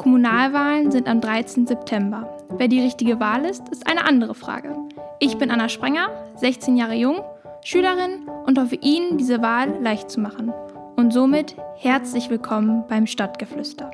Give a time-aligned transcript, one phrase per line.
[0.00, 1.66] Kommunalwahlen sind am 13.
[1.66, 2.26] September.
[2.56, 4.74] Wer die richtige Wahl ist, ist eine andere Frage.
[5.18, 7.20] Ich bin Anna Sprenger, 16 Jahre jung,
[7.62, 10.54] Schülerin und hoffe Ihnen diese Wahl leicht zu machen.
[10.96, 13.90] Und somit herzlich willkommen beim Stadtgeflüster.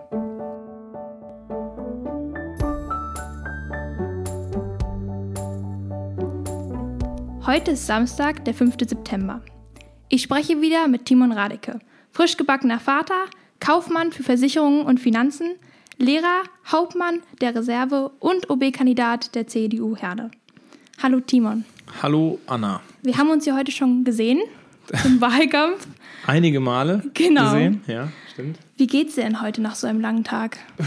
[7.45, 8.77] Heute ist Samstag, der 5.
[8.79, 9.43] September.
[10.09, 11.81] Ich spreche wieder mit Timon Radeke,
[12.13, 13.25] frisch gebackener Vater,
[13.59, 15.57] Kaufmann für Versicherungen und Finanzen,
[15.99, 20.31] Lehrer, Hauptmann der Reserve und OB-Kandidat der CDU Herde.
[21.03, 21.65] Hallo Timon.
[22.03, 22.83] Hallo Anna.
[23.03, 24.41] Wir haben uns ja heute schon gesehen
[25.05, 25.87] im Wahlkampf.
[26.27, 27.45] Einige Male genau.
[27.45, 28.59] gesehen, ja, stimmt.
[28.77, 30.59] Wie geht's dir denn heute nach so einem langen Tag?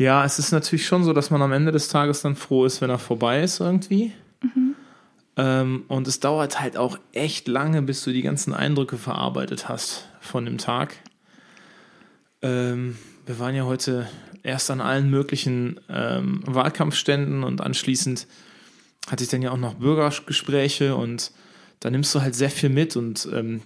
[0.00, 2.80] Ja, es ist natürlich schon so, dass man am Ende des Tages dann froh ist,
[2.80, 4.12] wenn er vorbei ist irgendwie.
[4.40, 4.76] Mhm.
[5.36, 10.08] Ähm, und es dauert halt auch echt lange, bis du die ganzen Eindrücke verarbeitet hast
[10.20, 10.94] von dem Tag.
[12.42, 14.08] Ähm, wir waren ja heute
[14.42, 18.26] erst an allen möglichen ähm, Wahlkampfständen und anschließend
[19.10, 21.32] hatte ich dann ja auch noch Bürgergespräche und
[21.80, 23.62] da nimmst du halt sehr viel mit und ähm,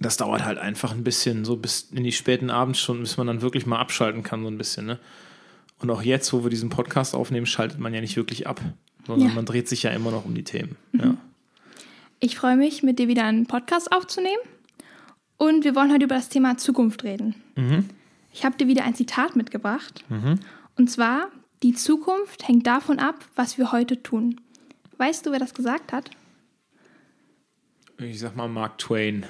[0.00, 3.42] das dauert halt einfach ein bisschen, so bis in die späten Abendstunden, bis man dann
[3.42, 4.86] wirklich mal abschalten kann, so ein bisschen.
[4.86, 4.98] Ne?
[5.80, 8.60] Und auch jetzt, wo wir diesen Podcast aufnehmen, schaltet man ja nicht wirklich ab,
[9.06, 9.34] sondern ja.
[9.34, 10.76] man dreht sich ja immer noch um die Themen.
[10.92, 11.00] Mhm.
[11.00, 11.14] Ja.
[12.20, 14.42] Ich freue mich, mit dir wieder einen Podcast aufzunehmen.
[15.38, 17.36] Und wir wollen heute über das Thema Zukunft reden.
[17.56, 17.88] Mhm.
[18.32, 20.04] Ich habe dir wieder ein Zitat mitgebracht.
[20.08, 20.40] Mhm.
[20.76, 21.28] Und zwar,
[21.62, 24.40] die Zukunft hängt davon ab, was wir heute tun.
[24.98, 26.10] Weißt du, wer das gesagt hat?
[27.98, 29.26] Ich sag mal Mark Twain.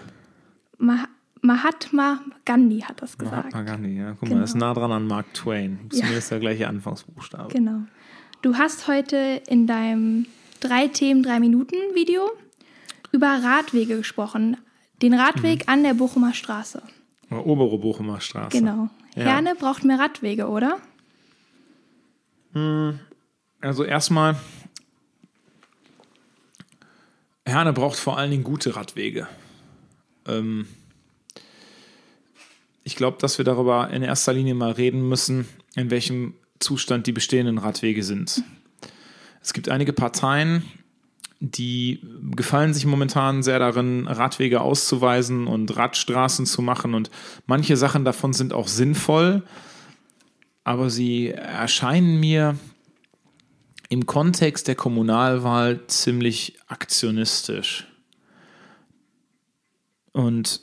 [0.79, 1.07] Ma
[1.41, 3.53] Mahatma Gandhi hat das gesagt.
[3.53, 4.11] Mahatma Gandhi, ja.
[4.13, 4.35] Guck genau.
[4.35, 5.79] mal, das ist nah dran an Mark Twain.
[5.89, 6.35] Zumindest ja.
[6.35, 7.53] der gleiche Anfangsbuchstabe.
[7.53, 7.83] Genau.
[8.43, 10.27] Du hast heute in deinem
[10.61, 12.31] drei Themen, drei Minuten Video
[13.13, 14.57] über Radwege gesprochen.
[15.03, 15.73] Den Radweg mhm.
[15.73, 16.83] an der Bochumer Straße.
[17.31, 18.59] Obere Bochumer Straße.
[18.59, 18.89] Genau.
[19.15, 19.25] Ja.
[19.25, 20.79] Herne braucht mehr Radwege, oder?
[22.53, 22.99] Hm,
[23.61, 24.37] also erstmal,
[27.45, 29.29] Herne braucht vor allen Dingen gute Radwege.
[30.27, 30.67] Ähm,
[32.85, 37.13] ich glaube, dass wir darüber in erster Linie mal reden müssen, in welchem Zustand die
[37.13, 38.43] bestehenden Radwege sind.
[39.43, 40.63] Es gibt einige Parteien,
[41.41, 42.01] die
[42.35, 46.95] gefallen sich momentan sehr darin, Radwege auszuweisen und Radstraßen zu machen.
[46.95, 47.11] Und
[47.47, 49.43] manche Sachen davon sind auch sinnvoll,
[50.65, 52.57] aber sie erscheinen mir
[53.89, 57.87] im Kontext der Kommunalwahl ziemlich aktionistisch.
[60.13, 60.61] Und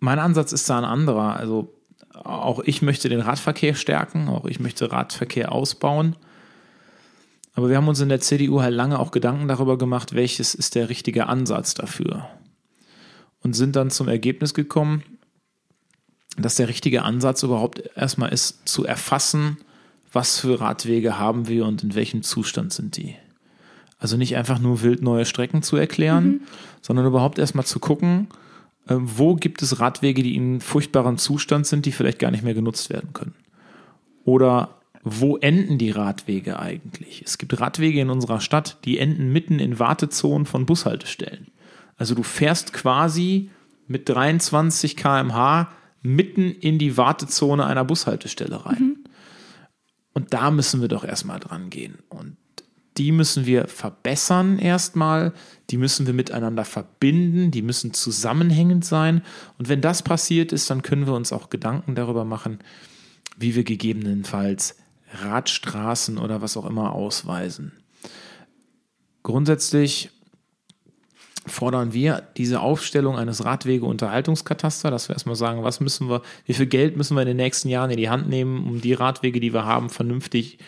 [0.00, 1.36] mein Ansatz ist da ein anderer.
[1.36, 1.74] Also
[2.12, 6.16] auch ich möchte den Radverkehr stärken, auch ich möchte Radverkehr ausbauen.
[7.54, 10.74] Aber wir haben uns in der CDU halt lange auch Gedanken darüber gemacht, welches ist
[10.74, 12.28] der richtige Ansatz dafür.
[13.42, 15.02] Und sind dann zum Ergebnis gekommen,
[16.36, 19.58] dass der richtige Ansatz überhaupt erstmal ist, zu erfassen,
[20.12, 23.16] was für Radwege haben wir und in welchem Zustand sind die.
[23.98, 26.40] Also nicht einfach nur wild neue Strecken zu erklären, mhm.
[26.82, 28.28] sondern überhaupt erstmal zu gucken,
[28.88, 32.54] äh, wo gibt es Radwege, die in furchtbarem Zustand sind, die vielleicht gar nicht mehr
[32.54, 33.34] genutzt werden können.
[34.24, 37.22] Oder wo enden die Radwege eigentlich?
[37.24, 41.48] Es gibt Radwege in unserer Stadt, die enden mitten in Wartezonen von Bushaltestellen.
[41.96, 43.50] Also du fährst quasi
[43.86, 45.70] mit 23 km/h
[46.00, 48.82] mitten in die Wartezone einer Bushaltestelle rein.
[48.82, 49.04] Mhm.
[50.14, 51.98] Und da müssen wir doch erstmal dran gehen.
[52.08, 52.36] Und
[52.96, 55.32] die müssen wir verbessern erstmal,
[55.70, 59.22] die müssen wir miteinander verbinden, die müssen zusammenhängend sein.
[59.58, 62.60] Und wenn das passiert ist, dann können wir uns auch Gedanken darüber machen,
[63.36, 64.76] wie wir gegebenenfalls
[65.14, 67.72] Radstraßen oder was auch immer ausweisen.
[69.22, 70.10] Grundsätzlich
[71.46, 76.66] fordern wir diese Aufstellung eines Radwege-Unterhaltungskatasters, dass wir erstmal sagen, was müssen wir, wie viel
[76.66, 79.52] Geld müssen wir in den nächsten Jahren in die Hand nehmen, um die Radwege, die
[79.52, 80.58] wir haben, vernünftig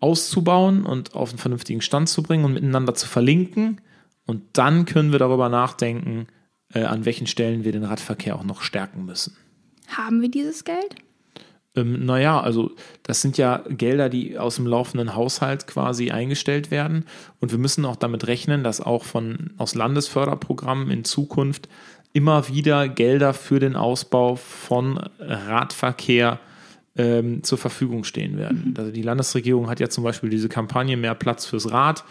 [0.00, 3.80] auszubauen und auf einen vernünftigen Stand zu bringen und miteinander zu verlinken.
[4.26, 6.26] Und dann können wir darüber nachdenken,
[6.72, 9.36] äh, an welchen Stellen wir den Radverkehr auch noch stärken müssen.
[9.88, 10.96] Haben wir dieses Geld?
[11.78, 12.72] Ähm, naja, also
[13.02, 17.04] das sind ja Gelder, die aus dem laufenden Haushalt quasi eingestellt werden.
[17.40, 21.68] Und wir müssen auch damit rechnen, dass auch von, aus Landesförderprogrammen in Zukunft
[22.12, 26.40] immer wieder Gelder für den Ausbau von Radverkehr
[26.96, 28.70] ähm, zur Verfügung stehen werden.
[28.70, 28.74] Mhm.
[28.76, 32.04] Also die Landesregierung hat ja zum Beispiel diese Kampagne Mehr Platz fürs Rad.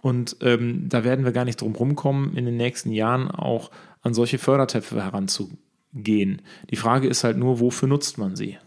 [0.00, 3.70] Und ähm, da werden wir gar nicht drum rumkommen, in den nächsten Jahren auch
[4.02, 6.42] an solche Fördertöpfe heranzugehen.
[6.70, 8.58] Die Frage ist halt nur, wofür nutzt man sie?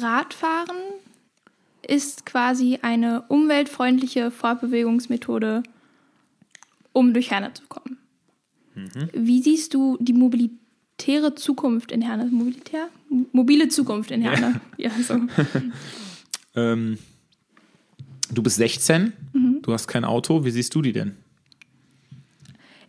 [0.00, 0.76] Radfahren
[1.86, 5.62] ist quasi eine umweltfreundliche Fortbewegungsmethode,
[6.92, 7.98] um durch Herne zu kommen.
[8.74, 9.10] Mhm.
[9.12, 12.26] Wie siehst du die mobilitäre Zukunft in Herne.
[12.26, 12.88] Mobilitär?
[13.32, 14.60] Mobile Zukunft in Herne.
[14.76, 15.20] Ja, ja so.
[16.60, 16.98] ähm,
[18.30, 19.62] du bist 16, mhm.
[19.62, 20.44] du hast kein Auto.
[20.44, 21.16] Wie siehst du die denn?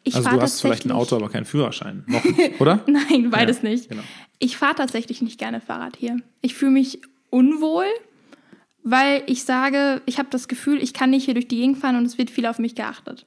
[0.10, 2.04] Ich also du hast vielleicht ein Auto, aber keinen Führerschein.
[2.08, 2.24] Noch,
[2.60, 2.84] oder?
[2.88, 3.90] Nein, beides ja, nicht.
[3.90, 4.02] Genau.
[4.40, 6.18] Ich fahre tatsächlich nicht gerne Fahrrad hier.
[6.42, 7.86] Ich fühle mich unwohl,
[8.84, 11.96] weil ich sage, ich habe das Gefühl, ich kann nicht hier durch die Gegend fahren
[11.96, 13.26] und es wird viel auf mich geachtet.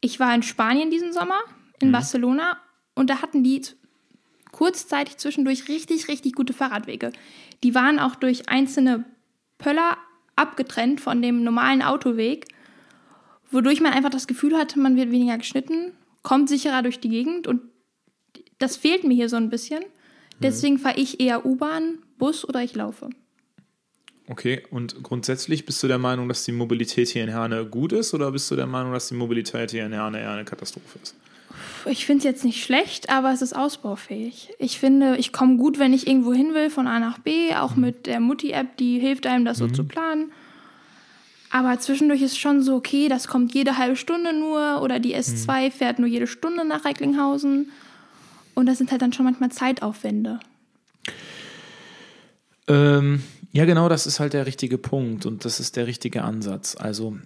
[0.00, 1.38] Ich war in Spanien diesen Sommer,
[1.80, 1.92] in mhm.
[1.92, 2.58] Barcelona,
[2.94, 3.62] und da hatten die
[4.52, 7.12] kurzzeitig zwischendurch richtig, richtig gute Fahrradwege.
[7.62, 9.04] Die waren auch durch einzelne
[9.56, 9.96] Pöller
[10.36, 12.46] abgetrennt von dem normalen Autoweg,
[13.50, 15.92] wodurch man einfach das Gefühl hatte, man wird weniger geschnitten,
[16.22, 17.62] kommt sicherer durch die Gegend und
[18.58, 19.80] das fehlt mir hier so ein bisschen.
[19.80, 20.42] Mhm.
[20.42, 23.10] Deswegen fahre ich eher U-Bahn, Bus oder ich laufe.
[24.26, 28.14] Okay, und grundsätzlich bist du der Meinung, dass die Mobilität hier in Herne gut ist
[28.14, 31.14] oder bist du der Meinung, dass die Mobilität hier in Herne eher eine Katastrophe ist?
[31.86, 34.54] Ich finde es jetzt nicht schlecht, aber es ist ausbaufähig.
[34.58, 37.76] Ich finde, ich komme gut, wenn ich irgendwo hin will, von A nach B, auch
[37.76, 37.82] mhm.
[37.82, 39.68] mit der Mutti-App, die hilft einem, das mhm.
[39.68, 40.32] so zu planen.
[41.54, 45.66] Aber zwischendurch ist schon so, okay, das kommt jede halbe Stunde nur oder die S2
[45.66, 45.70] mhm.
[45.70, 47.70] fährt nur jede Stunde nach Recklinghausen.
[48.54, 50.40] Und das sind halt dann schon manchmal Zeitaufwände.
[52.66, 53.22] Ähm,
[53.52, 56.74] ja, genau, das ist halt der richtige Punkt und das ist der richtige Ansatz.
[56.74, 57.18] Also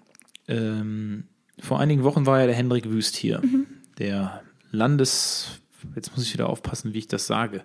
[0.47, 1.25] ähm,
[1.59, 3.67] vor einigen Wochen war ja der Hendrik Wüst hier, mhm.
[3.97, 5.63] der Landes,
[5.95, 7.65] jetzt muss ich wieder aufpassen, wie ich das sage,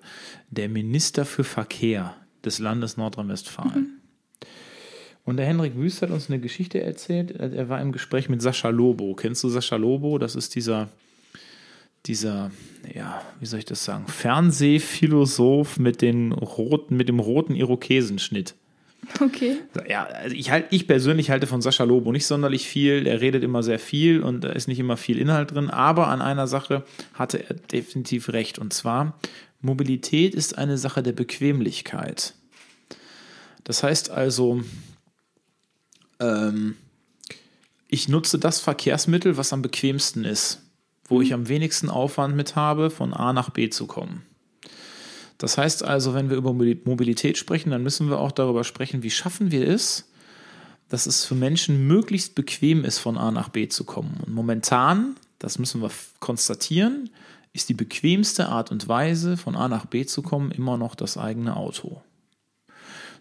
[0.50, 3.81] der Minister für Verkehr des Landes Nordrhein-Westfalen.
[3.81, 4.02] Mhm.
[5.25, 7.31] Und der Hendrik Wüst hat uns eine Geschichte erzählt.
[7.31, 9.15] Er war im Gespräch mit Sascha Lobo.
[9.15, 10.17] Kennst du Sascha Lobo?
[10.17, 10.89] Das ist dieser
[12.05, 12.51] dieser,
[12.93, 18.55] ja, wie soll ich das sagen, Fernsehphilosoph mit, den roten, mit dem roten Irokesenschnitt.
[19.19, 19.57] Okay.
[19.87, 23.03] Ja, also ich, halt, ich persönlich halte von Sascha Lobo nicht sonderlich viel.
[23.03, 25.69] Der redet immer sehr viel und da ist nicht immer viel Inhalt drin.
[25.69, 26.83] Aber an einer Sache
[27.13, 28.59] hatte er definitiv recht.
[28.59, 29.19] Und zwar,
[29.59, 32.33] Mobilität ist eine Sache der Bequemlichkeit.
[33.65, 34.63] Das heißt also,
[36.23, 36.75] ähm,
[37.87, 40.63] ich nutze das Verkehrsmittel, was am bequemsten ist
[41.13, 44.23] wo ich am wenigsten Aufwand mit habe, von A nach B zu kommen.
[45.37, 49.09] Das heißt also, wenn wir über Mobilität sprechen, dann müssen wir auch darüber sprechen, wie
[49.09, 50.09] schaffen wir es,
[50.89, 54.21] dass es für Menschen möglichst bequem ist, von A nach B zu kommen.
[54.25, 57.09] Und momentan, das müssen wir konstatieren,
[57.51, 61.17] ist die bequemste Art und Weise, von A nach B zu kommen, immer noch das
[61.17, 62.01] eigene Auto.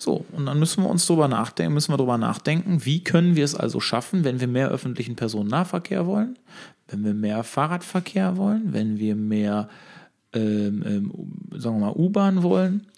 [0.02, 3.44] So, und dann müssen wir uns darüber nachdenken, müssen wir darüber nachdenken, wie können wir
[3.44, 6.36] es also schaffen, wenn wir mehr öffentlichen Personennahverkehr wollen,
[6.88, 9.68] wenn wir mehr Fahrradverkehr wollen, wenn wir mehr,
[10.32, 11.12] ähm, ähm,
[11.56, 12.88] sagen wir mal, U-Bahn wollen,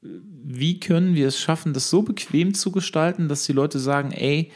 [0.00, 4.50] wie können wir es schaffen, das so bequem zu gestalten, dass die Leute sagen, ey,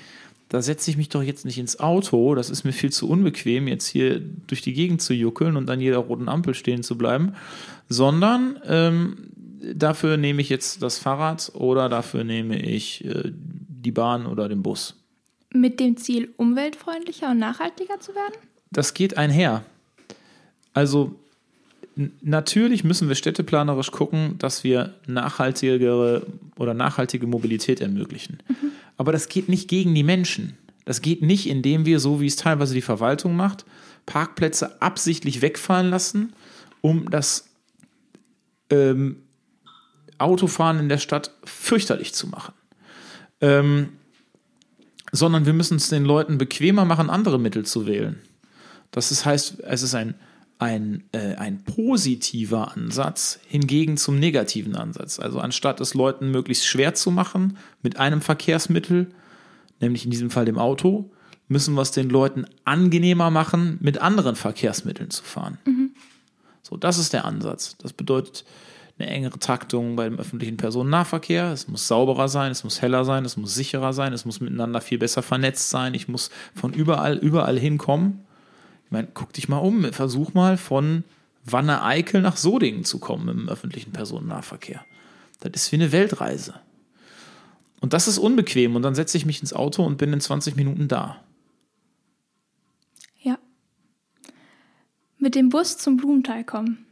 [0.48, 3.68] da setze ich mich doch jetzt nicht ins Auto, das ist mir viel zu unbequem,
[3.68, 7.34] jetzt hier durch die Gegend zu juckeln und an jeder roten Ampel stehen zu bleiben,
[7.90, 14.26] sondern ähm, dafür nehme ich jetzt das Fahrrad oder dafür nehme ich äh, die Bahn
[14.26, 14.94] oder den Bus.
[15.52, 18.34] Mit dem Ziel, umweltfreundlicher und nachhaltiger zu werden?
[18.70, 19.64] Das geht einher.
[20.72, 21.14] Also
[22.22, 26.26] natürlich müssen wir städteplanerisch gucken, dass wir nachhaltigere
[26.58, 28.38] oder nachhaltige Mobilität ermöglichen.
[28.48, 28.72] Mhm.
[28.96, 30.56] Aber das geht nicht gegen die Menschen.
[30.84, 33.64] Das geht nicht, indem wir, so wie es teilweise die Verwaltung macht,
[34.06, 36.32] Parkplätze absichtlich wegfallen lassen,
[36.80, 37.48] um das
[38.70, 39.16] ähm,
[40.18, 42.54] Autofahren in der Stadt fürchterlich zu machen.
[43.40, 43.90] Ähm,
[45.12, 48.20] sondern wir müssen es den Leuten bequemer machen, andere Mittel zu wählen.
[48.90, 50.14] Das ist, heißt, es ist ein,
[50.58, 55.18] ein, äh, ein positiver Ansatz hingegen zum negativen Ansatz.
[55.18, 59.08] Also anstatt es Leuten möglichst schwer zu machen mit einem Verkehrsmittel,
[59.80, 61.10] nämlich in diesem Fall dem Auto,
[61.48, 65.58] müssen wir es den Leuten angenehmer machen, mit anderen Verkehrsmitteln zu fahren.
[65.66, 65.90] Mhm.
[66.62, 67.76] So, das ist der Ansatz.
[67.78, 68.44] Das bedeutet,
[68.98, 71.52] eine engere Taktung beim öffentlichen Personennahverkehr.
[71.52, 74.80] Es muss sauberer sein, es muss heller sein, es muss sicherer sein, es muss miteinander
[74.80, 75.94] viel besser vernetzt sein.
[75.94, 78.24] Ich muss von überall, überall hinkommen.
[78.84, 81.02] Ich meine, guck dich mal um, versuch mal von
[81.44, 84.84] Wanne-Eickel nach Sodingen zu kommen im öffentlichen Personennahverkehr.
[85.40, 86.54] Das ist wie eine Weltreise.
[87.80, 90.56] Und das ist unbequem und dann setze ich mich ins Auto und bin in 20
[90.56, 91.22] Minuten da.
[93.20, 93.38] Ja.
[95.18, 96.83] Mit dem Bus zum Blumenthal kommen.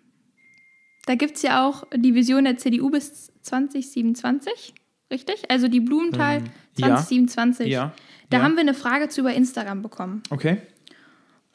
[1.07, 4.75] Da gibt es ja auch die Vision der CDU bis 2027,
[5.11, 5.51] richtig?
[5.51, 6.45] Also die Blumenthal ähm,
[6.79, 7.69] 2027.
[7.69, 7.73] Ja.
[7.73, 7.95] ja.
[8.31, 8.45] Da ja.
[8.45, 10.23] haben wir eine Frage zu über Instagram bekommen.
[10.31, 10.59] Okay.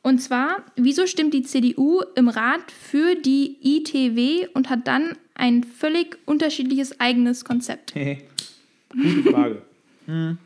[0.03, 5.63] Und zwar, wieso stimmt die CDU im Rat für die ITW und hat dann ein
[5.63, 7.93] völlig unterschiedliches eigenes Konzept?
[8.89, 9.61] Gute Frage.
[10.05, 10.37] hm.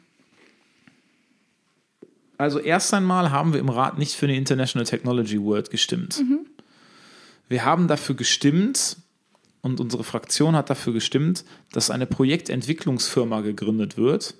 [2.38, 6.20] Also erst einmal haben wir im Rat nicht für eine International Technology World gestimmt.
[6.22, 6.40] Mhm.
[7.52, 8.96] Wir haben dafür gestimmt
[9.60, 11.44] und unsere Fraktion hat dafür gestimmt,
[11.74, 14.36] dass eine Projektentwicklungsfirma gegründet wird,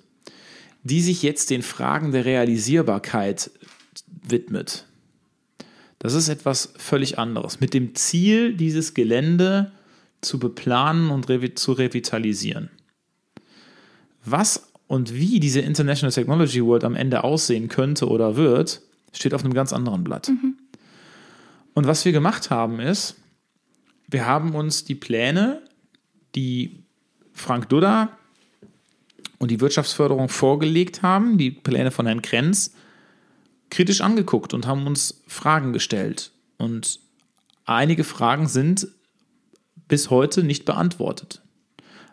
[0.82, 3.50] die sich jetzt den Fragen der Realisierbarkeit
[4.22, 4.86] widmet.
[5.98, 7.60] Das ist etwas völlig anderes.
[7.60, 9.72] Mit dem Ziel, dieses Gelände
[10.22, 12.70] zu beplanen und revi zu revitalisieren.
[14.24, 18.80] Was und wie diese International Technology World am Ende aussehen könnte oder wird,
[19.12, 20.30] steht auf einem ganz anderen Blatt.
[20.30, 20.56] Mhm.
[21.74, 23.16] Und was wir gemacht haben ist,
[24.08, 25.62] wir haben uns die Pläne,
[26.34, 26.82] die
[27.32, 28.16] Frank Dudda
[29.38, 32.74] und die Wirtschaftsförderung vorgelegt haben, die Pläne von Herrn Krenz,
[33.70, 36.30] kritisch angeguckt und haben uns Fragen gestellt.
[36.58, 37.00] Und
[37.64, 38.86] einige Fragen sind
[39.88, 41.42] bis heute nicht beantwortet.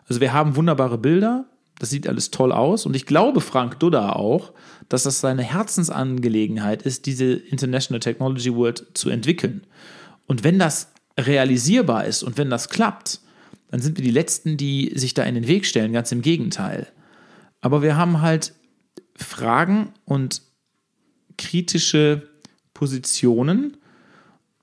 [0.08, 1.44] Also wir haben wunderbare Bilder,
[1.80, 4.52] das sieht alles toll aus und ich glaube Frank Dudda auch,
[4.90, 9.66] dass das seine Herzensangelegenheit ist, diese International Technology World zu entwickeln.
[10.26, 13.20] Und wenn das realisierbar ist und wenn das klappt,
[13.70, 16.86] dann sind wir die Letzten, die sich da in den Weg stellen, ganz im Gegenteil.
[17.62, 18.52] Aber wir haben halt
[19.16, 20.42] Fragen und
[21.38, 22.28] kritische
[22.74, 23.78] Positionen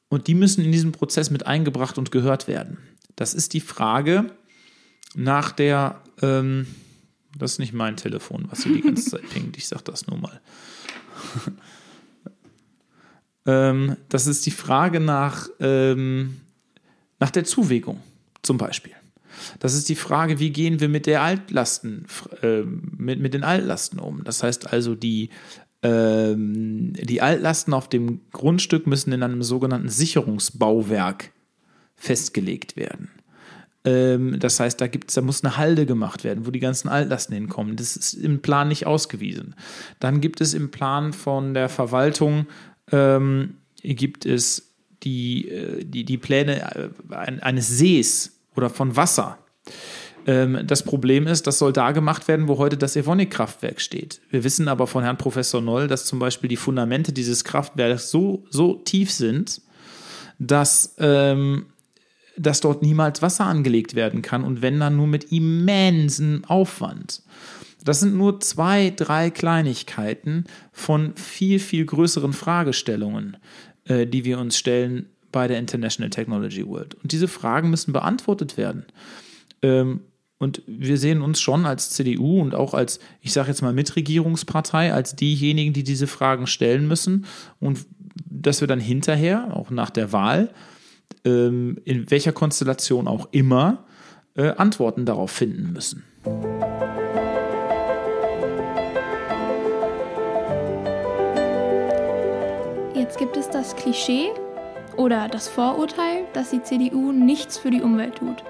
[0.07, 2.77] und die müssen in diesem Prozess mit eingebracht und gehört werden.
[3.15, 4.31] Das ist die Frage
[5.15, 6.67] nach der, ähm,
[7.37, 10.17] das ist nicht mein Telefon, was hier die ganze Zeit pingt, ich sage das nur
[10.17, 10.41] mal.
[13.45, 16.37] ähm, das ist die Frage nach, ähm,
[17.19, 18.01] nach der Zuwägung
[18.41, 18.93] zum Beispiel.
[19.59, 22.05] Das ist die Frage, wie gehen wir mit der Altlasten,
[22.41, 24.23] äh, mit, mit den Altlasten um?
[24.23, 25.29] Das heißt also, die,
[25.83, 31.31] ähm, die Altlasten auf dem Grundstück müssen in einem sogenannten Sicherungsbauwerk
[31.95, 33.09] festgelegt werden.
[33.87, 37.33] Ähm, das heißt, da, gibt's, da muss eine Halde gemacht werden, wo die ganzen Altlasten
[37.33, 37.77] hinkommen.
[37.77, 39.55] Das ist im Plan nicht ausgewiesen.
[39.99, 42.47] Dann gibt es im Plan von der Verwaltung
[42.91, 49.37] ähm, gibt es die, äh, die, die Pläne äh, eines Sees oder von Wasser.
[50.25, 54.19] Ähm, das Problem ist, das soll da gemacht werden, wo heute das Evonik-Kraftwerk steht.
[54.29, 58.43] Wir wissen aber von Herrn Professor Noll, dass zum Beispiel die Fundamente dieses Kraftwerks so,
[58.49, 59.61] so tief sind,
[60.39, 61.67] dass, ähm,
[62.37, 67.21] dass dort niemals Wasser angelegt werden kann und wenn dann nur mit immensem Aufwand.
[67.83, 73.37] Das sind nur zwei, drei Kleinigkeiten von viel, viel größeren Fragestellungen,
[73.85, 76.95] äh, die wir uns stellen bei der International Technology World.
[76.95, 78.85] Und diese Fragen müssen beantwortet werden.
[79.61, 80.01] Ähm,
[80.39, 84.93] und wir sehen uns schon als CDU und auch als, ich sage jetzt mal, Mitregierungspartei,
[84.93, 87.25] als diejenigen, die diese Fragen stellen müssen
[87.59, 87.85] und
[88.29, 90.53] dass wir dann hinterher, auch nach der Wahl,
[91.25, 93.85] ähm, in welcher Konstellation auch immer,
[94.35, 96.03] äh, Antworten darauf finden müssen.
[102.95, 104.29] Jetzt gibt es das Klischee
[104.97, 108.43] oder das Vorurteil, dass die CDU nichts für die Umwelt tut.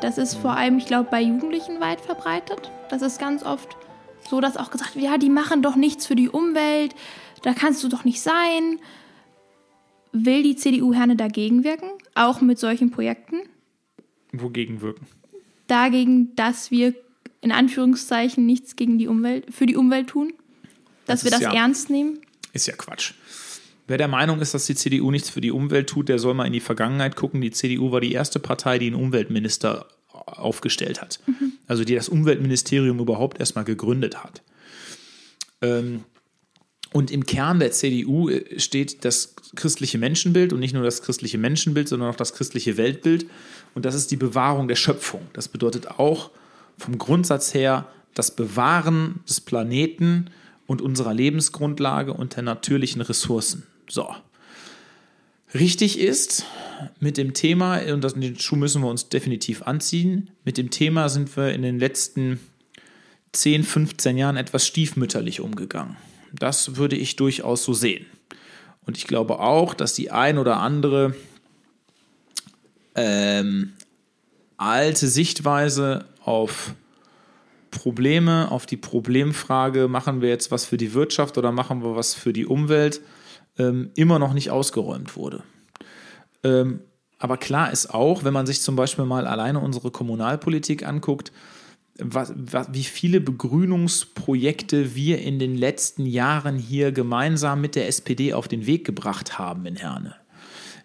[0.00, 2.70] Das ist vor allem, ich glaube, bei Jugendlichen weit verbreitet.
[2.90, 3.76] Das ist ganz oft
[4.28, 6.94] so, dass auch gesagt wird, ja, die machen doch nichts für die Umwelt,
[7.42, 8.78] da kannst du doch nicht sein.
[10.12, 13.36] Will die CDU Herne dagegen wirken, auch mit solchen Projekten?
[14.32, 15.06] Wogegen wirken?
[15.66, 16.94] Dagegen, dass wir
[17.40, 20.32] in Anführungszeichen nichts gegen die Umwelt, für die Umwelt tun?
[21.06, 22.20] Dass das wir das ja, ernst nehmen?
[22.52, 23.14] Ist ja Quatsch.
[23.88, 26.46] Wer der Meinung ist, dass die CDU nichts für die Umwelt tut, der soll mal
[26.46, 27.40] in die Vergangenheit gucken.
[27.40, 31.20] Die CDU war die erste Partei, die einen Umweltminister aufgestellt hat.
[31.26, 31.52] Mhm.
[31.66, 34.42] Also die das Umweltministerium überhaupt erstmal gegründet hat.
[35.60, 36.04] Ähm,
[36.92, 41.38] und im Kern der CDU äh, steht das christliche Menschenbild und nicht nur das christliche
[41.38, 43.26] Menschenbild, sondern auch das christliche Weltbild.
[43.74, 45.22] Und das ist die Bewahrung der Schöpfung.
[45.32, 46.30] Das bedeutet auch
[46.78, 50.26] vom Grundsatz her das Bewahren des Planeten
[50.66, 53.66] und unserer Lebensgrundlage und der natürlichen Ressourcen.
[53.88, 54.14] So.
[55.54, 56.46] Richtig ist,
[56.98, 61.08] mit dem Thema, und das, den Schuh müssen wir uns definitiv anziehen, mit dem Thema
[61.08, 62.40] sind wir in den letzten
[63.32, 65.96] 10, 15 Jahren etwas stiefmütterlich umgegangen.
[66.32, 68.06] Das würde ich durchaus so sehen.
[68.84, 71.14] Und ich glaube auch, dass die ein oder andere
[72.94, 73.72] ähm,
[74.56, 76.74] alte Sichtweise auf
[77.70, 82.14] Probleme, auf die Problemfrage, machen wir jetzt was für die Wirtschaft oder machen wir was
[82.14, 83.00] für die Umwelt,
[83.58, 85.42] ähm, immer noch nicht ausgeräumt wurde.
[86.44, 86.80] Ähm,
[87.18, 91.32] aber klar ist auch, wenn man sich zum Beispiel mal alleine unsere Kommunalpolitik anguckt,
[92.04, 98.32] was, was, wie viele Begrünungsprojekte wir in den letzten Jahren hier gemeinsam mit der SPD
[98.34, 100.16] auf den Weg gebracht haben in Herne.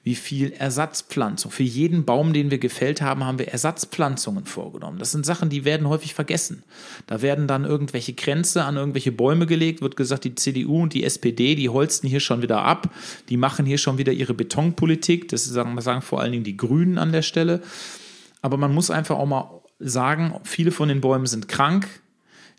[0.08, 1.52] wie viel Ersatzpflanzung.
[1.52, 5.00] Für jeden Baum, den wir gefällt haben, haben wir Ersatzpflanzungen vorgenommen.
[5.00, 6.64] Das sind Sachen, die werden häufig vergessen.
[7.08, 11.04] Da werden dann irgendwelche Grenze an irgendwelche Bäume gelegt, wird gesagt, die CDU und die
[11.04, 12.90] SPD, die holsten hier schon wieder ab,
[13.28, 15.28] die machen hier schon wieder ihre Betonpolitik.
[15.28, 17.62] Das sagen, sagen vor allen Dingen die Grünen an der Stelle.
[18.42, 21.88] Aber man muss einfach auch mal sagen, viele von den Bäumen sind krank,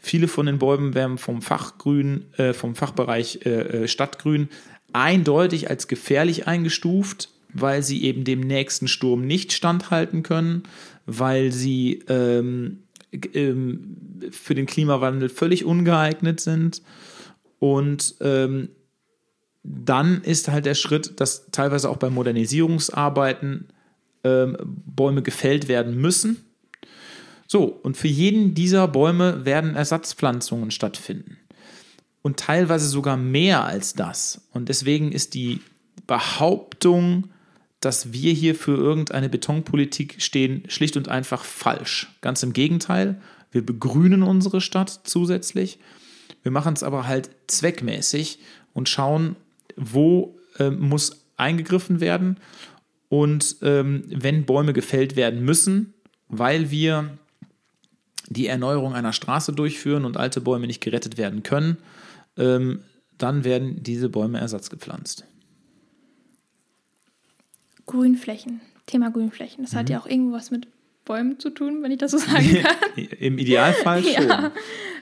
[0.01, 4.49] Viele von den Bäumen werden vom Fachgrün, äh, vom Fachbereich äh, äh, Stadtgrün
[4.93, 10.63] eindeutig als gefährlich eingestuft, weil sie eben dem nächsten Sturm nicht standhalten können,
[11.05, 12.85] weil sie ähm,
[13.35, 13.97] ähm,
[14.31, 16.81] für den Klimawandel völlig ungeeignet sind.
[17.59, 18.69] Und ähm,
[19.65, 23.69] dann ist halt der Schritt, dass teilweise auch bei Modernisierungsarbeiten
[24.23, 24.57] ähm,
[24.87, 26.48] Bäume gefällt werden müssen
[27.51, 31.39] so, und für jeden dieser Bäume werden Ersatzpflanzungen stattfinden.
[32.21, 34.47] Und teilweise sogar mehr als das.
[34.53, 35.63] Und deswegen ist die
[36.07, 37.31] Behauptung,
[37.81, 42.09] dass wir hier für irgendeine Betonpolitik stehen, schlicht und einfach falsch.
[42.21, 43.19] Ganz im Gegenteil,
[43.51, 45.79] wir begrünen unsere Stadt zusätzlich.
[46.43, 48.41] Wir machen es aber halt zweckmäßig
[48.75, 49.37] und schauen,
[49.75, 52.37] wo äh, muss eingegriffen werden.
[53.09, 55.95] Und ähm, wenn Bäume gefällt werden müssen,
[56.29, 57.17] weil wir
[58.29, 61.79] die Erneuerung einer Straße durchführen und alte Bäume nicht gerettet werden können,
[62.37, 62.81] ähm,
[63.17, 65.25] dann werden diese Bäume ersatzgepflanzt.
[67.87, 69.65] Grünflächen, Thema Grünflächen.
[69.65, 69.79] Das mhm.
[69.79, 70.69] hat ja auch irgendwo was mit
[71.05, 73.05] Bäumen zu tun, wenn ich das so sagen kann.
[73.19, 74.29] Im Idealfall schon.
[74.29, 74.53] Ja.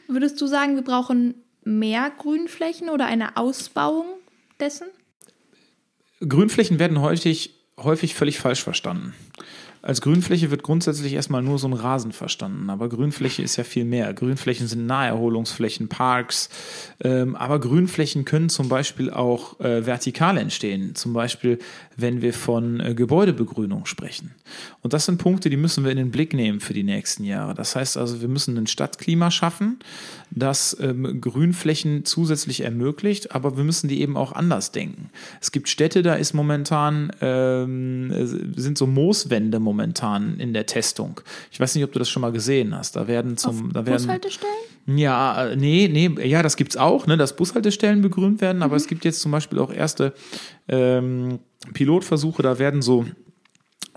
[0.08, 4.06] Würdest du sagen, wir brauchen mehr Grünflächen oder eine Ausbauung
[4.60, 4.86] dessen?
[6.26, 9.14] Grünflächen werden häufig, häufig völlig falsch verstanden.
[9.86, 13.84] Als Grünfläche wird grundsätzlich erstmal nur so ein Rasen verstanden, aber Grünfläche ist ja viel
[13.84, 14.12] mehr.
[14.14, 16.48] Grünflächen sind Naherholungsflächen, Parks,
[17.04, 21.60] ähm, aber Grünflächen können zum Beispiel auch äh, vertikal entstehen, zum Beispiel
[21.96, 24.34] wenn wir von äh, Gebäudebegrünung sprechen.
[24.82, 27.54] Und das sind Punkte, die müssen wir in den Blick nehmen für die nächsten Jahre.
[27.54, 29.78] Das heißt also, wir müssen ein Stadtklima schaffen,
[30.30, 35.10] das ähm, Grünflächen zusätzlich ermöglicht, aber wir müssen die eben auch anders denken.
[35.40, 38.12] Es gibt Städte, da ist momentan ähm,
[38.56, 41.20] sind so Mooswände momentan in der Testung.
[41.50, 42.96] Ich weiß nicht, ob du das schon mal gesehen hast.
[42.96, 43.66] Da werden zum.
[43.68, 44.65] Auf da werden, Bushaltestellen?
[44.86, 48.62] Ja, äh, nee, nee, ja, das gibt es auch, ne, dass Bushaltestellen begrünt werden, mhm.
[48.62, 50.14] aber es gibt jetzt zum Beispiel auch erste
[50.68, 51.40] ähm,
[51.72, 53.04] Pilotversuche, da werden so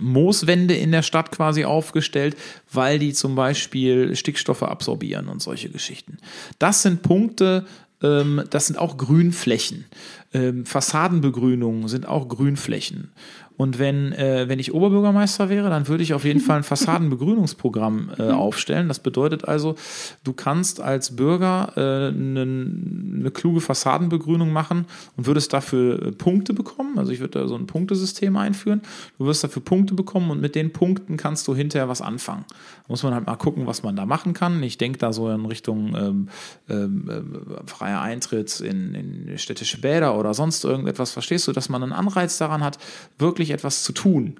[0.01, 2.35] Mooswände in der Stadt quasi aufgestellt,
[2.71, 6.17] weil die zum Beispiel Stickstoffe absorbieren und solche Geschichten.
[6.57, 7.65] Das sind Punkte,
[8.01, 9.85] ähm, das sind auch Grünflächen.
[10.33, 13.11] Ähm, Fassadenbegrünungen sind auch Grünflächen.
[13.59, 18.09] Und wenn, äh, wenn ich Oberbürgermeister wäre, dann würde ich auf jeden Fall ein Fassadenbegrünungsprogramm
[18.17, 18.31] äh, mhm.
[18.31, 18.87] aufstellen.
[18.87, 19.75] Das bedeutet also,
[20.23, 24.85] du kannst als Bürger äh, eine, eine kluge Fassadenbegrünung machen
[25.17, 26.97] und würdest dafür äh, Punkte bekommen.
[26.97, 28.81] Also ich würde da so ein Punktesystem einführen.
[29.17, 32.45] Du wirst dafür Punkte bekommen und mit den Punkten kannst du hinterher was anfangen.
[32.47, 34.63] Da muss man halt mal gucken, was man da machen kann.
[34.63, 36.29] Ich denke da so in Richtung ähm,
[36.69, 41.11] ähm, äh, freier Eintritt in, in städtische Bäder oder sonst irgendetwas.
[41.11, 42.77] Verstehst du, dass man einen Anreiz daran hat,
[43.17, 44.39] wirklich wirklich etwas zu tun.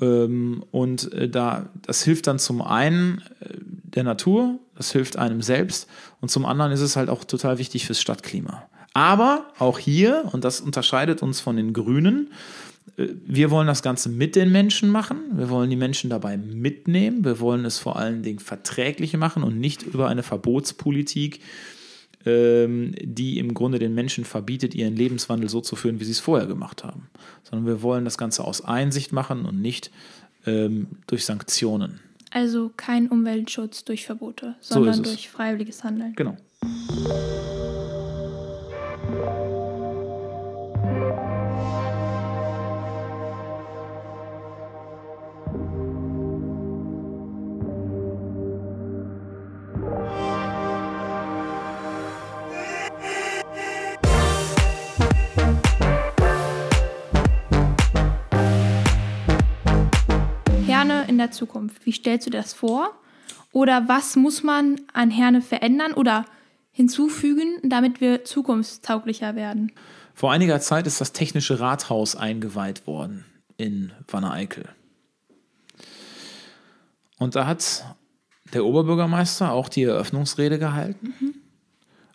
[0.00, 5.40] Ähm, und äh, da, das hilft dann zum einen äh, der Natur, das hilft einem
[5.40, 5.88] selbst
[6.20, 8.68] und zum anderen ist es halt auch total wichtig fürs Stadtklima.
[8.92, 12.32] Aber auch hier, und das unterscheidet uns von den Grünen,
[12.96, 15.18] äh, wir wollen das Ganze mit den Menschen machen.
[15.32, 17.24] Wir wollen die Menschen dabei mitnehmen.
[17.24, 21.40] Wir wollen es vor allen Dingen verträglich machen und nicht über eine Verbotspolitik
[22.26, 26.46] die im Grunde den Menschen verbietet, ihren Lebenswandel so zu führen, wie sie es vorher
[26.46, 27.08] gemacht haben.
[27.42, 29.90] Sondern wir wollen das Ganze aus Einsicht machen und nicht
[30.46, 32.00] ähm, durch Sanktionen.
[32.30, 36.14] Also kein Umweltschutz durch Verbote, sondern so durch freiwilliges Handeln.
[36.16, 36.36] Genau.
[61.24, 61.84] Der Zukunft?
[61.86, 62.90] Wie stellst du dir das vor?
[63.52, 66.24] Oder was muss man an Herne verändern oder
[66.70, 69.72] hinzufügen, damit wir zukunftstauglicher werden?
[70.14, 73.24] Vor einiger Zeit ist das Technische Rathaus eingeweiht worden
[73.56, 74.68] in Wanne-Eickel.
[77.18, 77.84] Und da hat
[78.52, 81.14] der Oberbürgermeister auch die Eröffnungsrede gehalten.
[81.20, 81.34] Mhm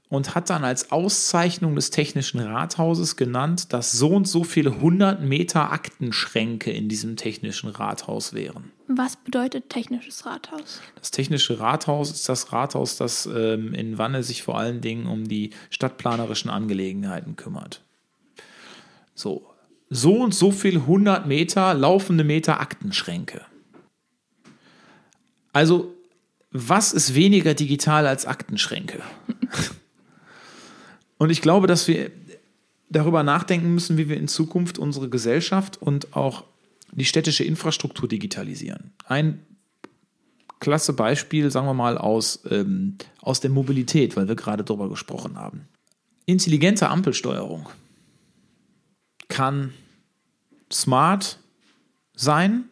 [0.09, 5.21] und hat dann als Auszeichnung des Technischen Rathauses genannt, dass so und so viele hundert
[5.21, 8.71] Meter Aktenschränke in diesem Technischen Rathaus wären.
[8.87, 10.81] Was bedeutet Technisches Rathaus?
[10.95, 15.27] Das Technische Rathaus ist das Rathaus, das ähm, in Wanne sich vor allen Dingen um
[15.27, 17.83] die stadtplanerischen Angelegenheiten kümmert.
[19.13, 19.45] So,
[19.91, 23.41] so und so viel 100 Meter, laufende Meter Aktenschränke.
[25.53, 25.93] Also,
[26.51, 29.03] was ist weniger digital als Aktenschränke?
[31.19, 32.11] und ich glaube, dass wir
[32.89, 36.45] darüber nachdenken müssen, wie wir in Zukunft unsere Gesellschaft und auch
[36.91, 38.93] die städtische Infrastruktur digitalisieren.
[39.05, 39.45] Ein
[40.59, 45.37] klasse Beispiel, sagen wir mal, aus, ähm, aus der Mobilität, weil wir gerade darüber gesprochen
[45.37, 45.67] haben.
[46.25, 47.69] Intelligente Ampelsteuerung
[49.27, 49.73] kann
[50.71, 51.37] smart
[52.15, 52.65] sein,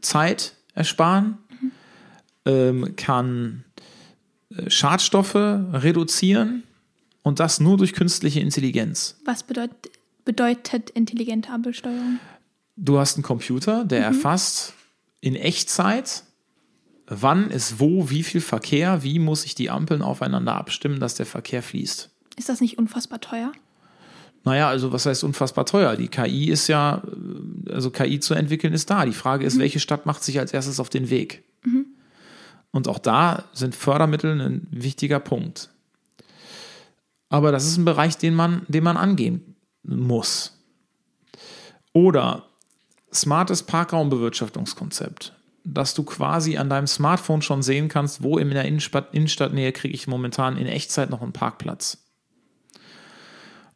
[0.00, 1.72] Zeit ersparen, mhm.
[2.46, 3.64] ähm, kann
[4.56, 6.64] äh, Schadstoffe reduzieren
[7.22, 9.16] und das nur durch künstliche Intelligenz.
[9.24, 9.90] Was bedeutet,
[10.24, 12.18] bedeutet intelligente Ampelsteuerung?
[12.76, 14.16] Du hast einen Computer, der mhm.
[14.16, 14.74] erfasst
[15.20, 16.24] in Echtzeit,
[17.06, 21.26] wann ist wo, wie viel Verkehr, wie muss ich die Ampeln aufeinander abstimmen, dass der
[21.26, 22.08] Verkehr fließt.
[22.36, 23.52] Ist das nicht unfassbar teuer?
[24.44, 25.96] Naja, also was heißt unfassbar teuer?
[25.96, 27.02] Die KI ist ja,
[27.68, 29.04] also KI zu entwickeln ist da.
[29.04, 29.60] Die Frage ist, mhm.
[29.60, 31.44] welche Stadt macht sich als erstes auf den Weg?
[31.62, 31.86] Mhm.
[32.70, 35.70] Und auch da sind Fördermittel ein wichtiger Punkt.
[37.30, 40.58] Aber das ist ein Bereich, den man, den man angehen muss.
[41.92, 42.44] Oder
[43.12, 45.32] smartes Parkraumbewirtschaftungskonzept,
[45.64, 49.94] dass du quasi an deinem Smartphone schon sehen kannst, wo in der Innenstadt, Innenstadtnähe kriege
[49.94, 52.04] ich momentan in Echtzeit noch einen Parkplatz.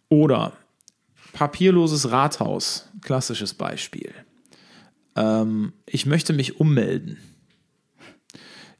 [0.09, 0.53] Oder
[1.33, 4.13] papierloses Rathaus, klassisches Beispiel.
[5.17, 7.19] Ähm, ich möchte mich ummelden.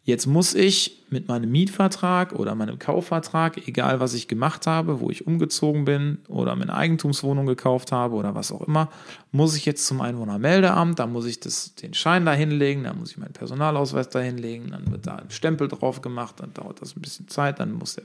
[0.07, 5.09] Jetzt muss ich mit meinem Mietvertrag oder meinem Kaufvertrag, egal was ich gemacht habe, wo
[5.09, 8.91] ich umgezogen bin oder meine Eigentumswohnung gekauft habe oder was auch immer,
[9.33, 13.13] muss ich jetzt zum Einwohnermeldeamt, da muss ich das, den Schein da hinlegen, dann muss
[13.13, 16.95] ich meinen Personalausweis da hinlegen, dann wird da ein Stempel drauf gemacht, dann dauert das
[16.95, 18.05] ein bisschen Zeit, dann muss, der,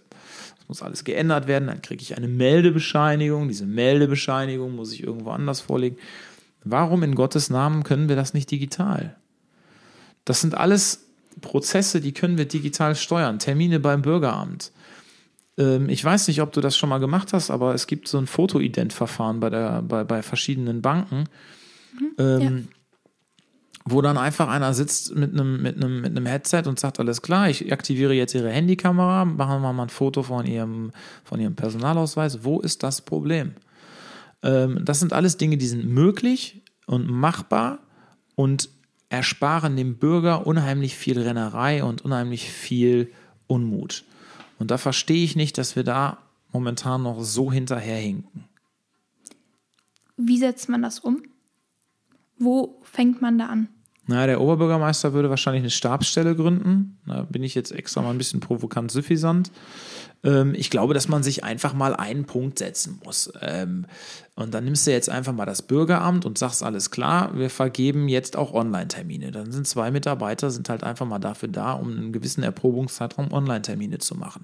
[0.58, 5.32] das muss alles geändert werden, dann kriege ich eine Meldebescheinigung, diese Meldebescheinigung muss ich irgendwo
[5.32, 5.98] anders vorlegen.
[6.64, 9.18] Warum in Gottes Namen können wir das nicht digital?
[10.24, 11.09] Das sind alles
[11.42, 13.40] Prozesse, die können wir digital steuern.
[13.40, 14.72] Termine beim Bürgeramt.
[15.58, 18.18] Ähm, ich weiß nicht, ob du das schon mal gemacht hast, aber es gibt so
[18.18, 19.50] ein Fotoident-Verfahren bei,
[19.82, 21.26] bei, bei verschiedenen Banken.
[21.94, 22.52] Mhm, ähm, ja.
[23.86, 27.22] Wo dann einfach einer sitzt mit einem, mit, einem, mit einem Headset und sagt, alles
[27.22, 30.92] klar, ich aktiviere jetzt Ihre Handykamera, machen wir mal ein Foto von Ihrem,
[31.24, 32.44] von Ihrem Personalausweis.
[32.44, 33.54] Wo ist das Problem?
[34.44, 37.80] Ähm, das sind alles Dinge, die sind möglich und machbar
[38.36, 38.70] und
[39.10, 43.12] ersparen dem Bürger unheimlich viel Rennerei und unheimlich viel
[43.48, 44.06] Unmut.
[44.60, 46.20] Und da verstehe ich nicht, dass wir da
[46.52, 48.46] momentan noch so hinterherhinken.
[50.18, 51.24] Wie setzt man das um?
[52.38, 53.70] Wo fängt man da an?
[54.10, 56.98] Na, der Oberbürgermeister würde wahrscheinlich eine Stabsstelle gründen.
[57.06, 59.52] Da bin ich jetzt extra mal ein bisschen provokant suffisant.
[60.24, 63.32] Ähm, ich glaube, dass man sich einfach mal einen Punkt setzen muss.
[63.40, 63.86] Ähm,
[64.34, 68.10] und dann nimmst du jetzt einfach mal das Bürgeramt und sagst alles klar, wir vergeben
[68.10, 69.30] jetzt auch Online-Termine.
[69.30, 74.00] Dann sind zwei Mitarbeiter, sind halt einfach mal dafür da, um einen gewissen Erprobungszeitraum Online-Termine
[74.00, 74.44] zu machen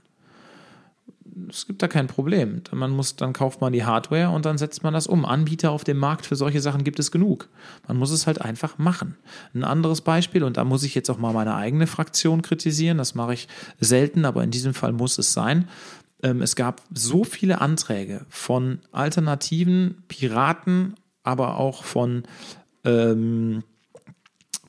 [1.50, 2.62] es gibt da kein Problem.
[2.72, 5.26] Man muss, dann kauft man die Hardware und dann setzt man das um.
[5.26, 7.50] Anbieter auf dem Markt für solche Sachen gibt es genug.
[7.88, 9.18] Man muss es halt einfach machen.
[9.54, 13.16] Ein anderes Beispiel, und da muss ich jetzt auch mal meine eigene Fraktion kritisieren, das
[13.16, 13.48] mache ich
[13.80, 15.68] selten, aber in diesem Fall muss es sein.
[16.24, 22.24] Ähm, es gab so viele Anträge von alternativen Piraten, aber auch von,
[22.86, 23.64] ähm,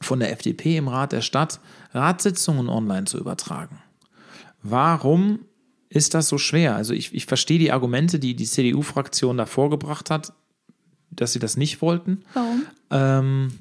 [0.00, 1.60] von der FDP im Rat der Stadt,
[1.92, 3.78] Ratssitzungen online zu übertragen.
[4.62, 5.40] Warum
[5.88, 6.76] ist das so schwer?
[6.76, 10.32] Also ich, ich verstehe die Argumente, die die CDU-Fraktion da vorgebracht hat,
[11.10, 12.22] dass sie das nicht wollten.
[12.34, 12.66] Warum?
[12.90, 13.52] Ähm,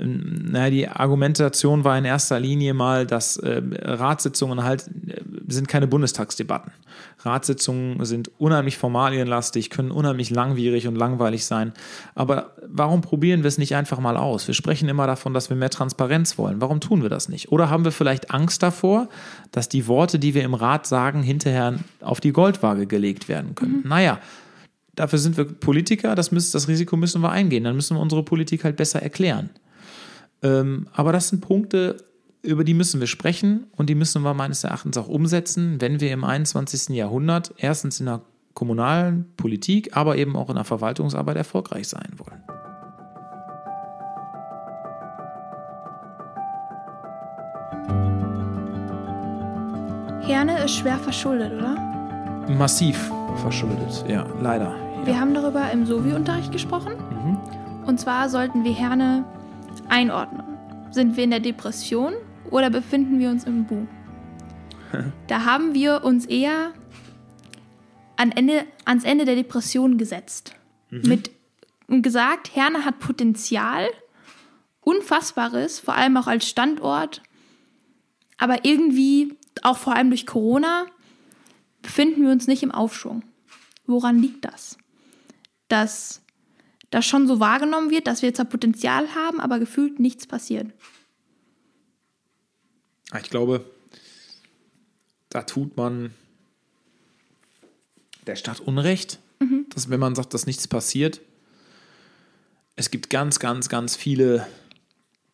[0.00, 5.86] naja, die Argumentation war in erster Linie mal, dass äh, Ratssitzungen halt äh, sind keine
[5.86, 6.72] Bundestagsdebatten.
[7.20, 11.72] Ratssitzungen sind unheimlich formalienlastig, können unheimlich langwierig und langweilig sein.
[12.14, 14.46] Aber warum probieren wir es nicht einfach mal aus?
[14.46, 16.60] Wir sprechen immer davon, dass wir mehr Transparenz wollen.
[16.60, 17.50] Warum tun wir das nicht?
[17.50, 19.08] Oder haben wir vielleicht Angst davor,
[19.50, 23.80] dass die Worte, die wir im Rat sagen, hinterher auf die Goldwaage gelegt werden können?
[23.82, 23.88] Mhm.
[23.88, 24.20] Naja,
[24.94, 27.64] dafür sind wir Politiker, das, müssen, das Risiko müssen wir eingehen.
[27.64, 29.50] Dann müssen wir unsere Politik halt besser erklären.
[30.42, 31.96] Ähm, aber das sind Punkte,
[32.42, 36.12] über die müssen wir sprechen und die müssen wir meines Erachtens auch umsetzen, wenn wir
[36.12, 36.96] im 21.
[36.96, 38.22] Jahrhundert erstens in der
[38.54, 42.42] kommunalen Politik, aber eben auch in der Verwaltungsarbeit erfolgreich sein wollen.
[50.22, 51.74] Herne ist schwer verschuldet, oder?
[52.48, 54.74] Massiv verschuldet, ja, leider.
[55.00, 55.06] Ja.
[55.06, 56.92] Wir haben darüber im Sovi-Unterricht gesprochen.
[57.10, 57.38] Mhm.
[57.86, 59.24] Und zwar sollten wir Herne
[59.88, 60.44] einordnen.
[60.90, 62.14] Sind wir in der Depression
[62.50, 63.88] oder befinden wir uns im Boom?
[65.26, 66.72] da haben wir uns eher
[68.16, 70.54] an Ende, ans Ende der Depression gesetzt.
[70.90, 71.08] Mhm.
[71.08, 71.30] Mit
[71.88, 73.88] und gesagt, Herne hat Potenzial,
[74.80, 77.22] Unfassbares, vor allem auch als Standort.
[78.36, 80.86] Aber irgendwie, auch vor allem durch Corona,
[81.82, 83.22] befinden wir uns nicht im Aufschwung.
[83.86, 84.76] Woran liegt das?
[85.68, 86.22] Dass
[86.90, 90.72] das schon so wahrgenommen wird, dass wir zwar Potenzial haben, aber gefühlt nichts passiert.
[93.20, 93.64] Ich glaube,
[95.30, 96.12] da tut man
[98.26, 99.66] der Stadt Unrecht, mhm.
[99.70, 101.20] dass wenn man sagt, dass nichts passiert.
[102.76, 104.46] Es gibt ganz, ganz, ganz viele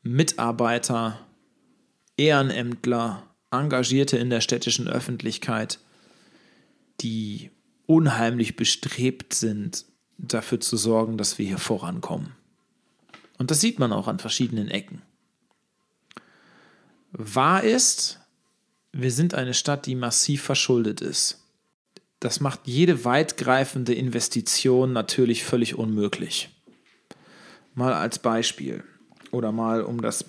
[0.02, 1.26] Mitarbeiter,
[2.16, 5.78] Ehrenämtler, Engagierte in der städtischen Öffentlichkeit,
[7.00, 7.50] die
[7.86, 9.84] unheimlich bestrebt sind,
[10.18, 12.33] dafür zu sorgen, dass wir hier vorankommen.
[13.38, 15.03] Und das sieht man auch an verschiedenen Ecken.
[17.12, 18.20] Wahr ist,
[18.92, 21.44] wir sind eine Stadt, die massiv verschuldet ist.
[22.20, 26.48] Das macht jede weitgreifende Investition natürlich völlig unmöglich.
[27.74, 28.83] Mal als Beispiel
[29.31, 30.24] oder mal um das,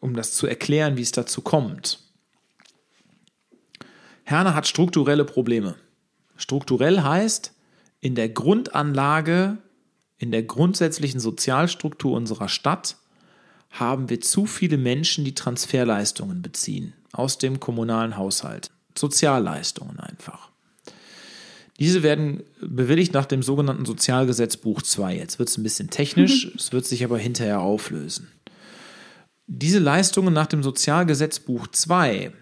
[0.00, 2.00] um das zu erklären, wie es dazu kommt.
[4.24, 5.76] Herne hat strukturelle Probleme.
[6.36, 7.53] Strukturell heißt,
[8.04, 9.56] in der Grundanlage,
[10.18, 12.98] in der grundsätzlichen Sozialstruktur unserer Stadt
[13.70, 18.70] haben wir zu viele Menschen, die Transferleistungen beziehen aus dem kommunalen Haushalt.
[18.94, 20.50] Sozialleistungen einfach.
[21.80, 25.16] Diese werden bewilligt nach dem sogenannten Sozialgesetzbuch 2.
[25.16, 26.52] Jetzt wird es ein bisschen technisch, mhm.
[26.56, 28.28] es wird sich aber hinterher auflösen.
[29.46, 32.32] Diese Leistungen nach dem Sozialgesetzbuch 2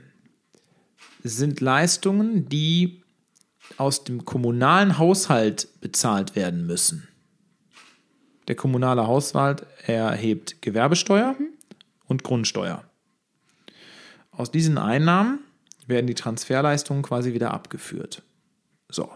[1.23, 3.02] sind Leistungen, die
[3.83, 7.09] aus dem kommunalen Haushalt bezahlt werden müssen.
[8.47, 11.49] Der kommunale Haushalt erhebt Gewerbesteuer mhm.
[12.07, 12.85] und Grundsteuer.
[14.31, 15.41] Aus diesen Einnahmen
[15.87, 18.23] werden die Transferleistungen quasi wieder abgeführt.
[18.89, 19.11] So.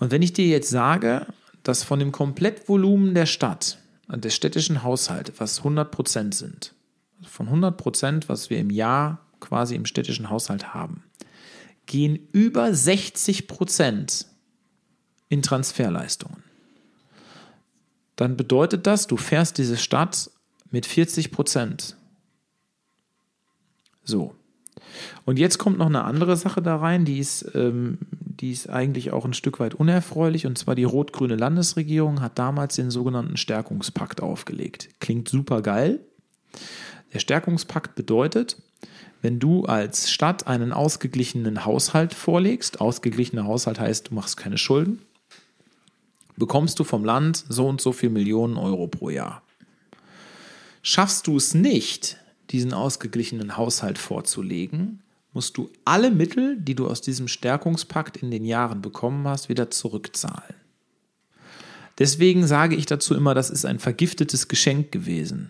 [0.00, 1.26] Und wenn ich dir jetzt sage,
[1.62, 6.74] dass von dem Komplettvolumen der Stadt, des städtischen Haushalts, was 100 Prozent sind,
[7.18, 11.04] also von 100 Prozent, was wir im Jahr quasi im städtischen Haushalt haben,
[11.86, 14.26] gehen über 60 Prozent
[15.28, 16.42] in Transferleistungen.
[18.16, 20.30] Dann bedeutet das, du fährst diese Stadt
[20.70, 21.96] mit 40 Prozent.
[24.04, 24.34] So.
[25.24, 29.12] Und jetzt kommt noch eine andere Sache da rein, die ist, ähm, die ist eigentlich
[29.12, 30.46] auch ein Stück weit unerfreulich.
[30.46, 34.88] Und zwar die rot-grüne Landesregierung hat damals den sogenannten Stärkungspakt aufgelegt.
[35.00, 36.00] Klingt super geil.
[37.12, 38.60] Der Stärkungspakt bedeutet,
[39.24, 45.00] wenn du als Stadt einen ausgeglichenen Haushalt vorlegst, ausgeglichener Haushalt heißt, du machst keine Schulden,
[46.36, 49.42] bekommst du vom Land so und so viel Millionen Euro pro Jahr.
[50.82, 52.18] Schaffst du es nicht,
[52.50, 58.44] diesen ausgeglichenen Haushalt vorzulegen, musst du alle Mittel, die du aus diesem Stärkungspakt in den
[58.44, 60.54] Jahren bekommen hast, wieder zurückzahlen.
[61.96, 65.48] Deswegen sage ich dazu immer, das ist ein vergiftetes Geschenk gewesen.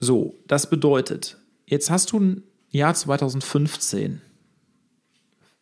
[0.00, 1.36] So, das bedeutet,
[1.68, 4.22] Jetzt hast du ein Jahr 2015.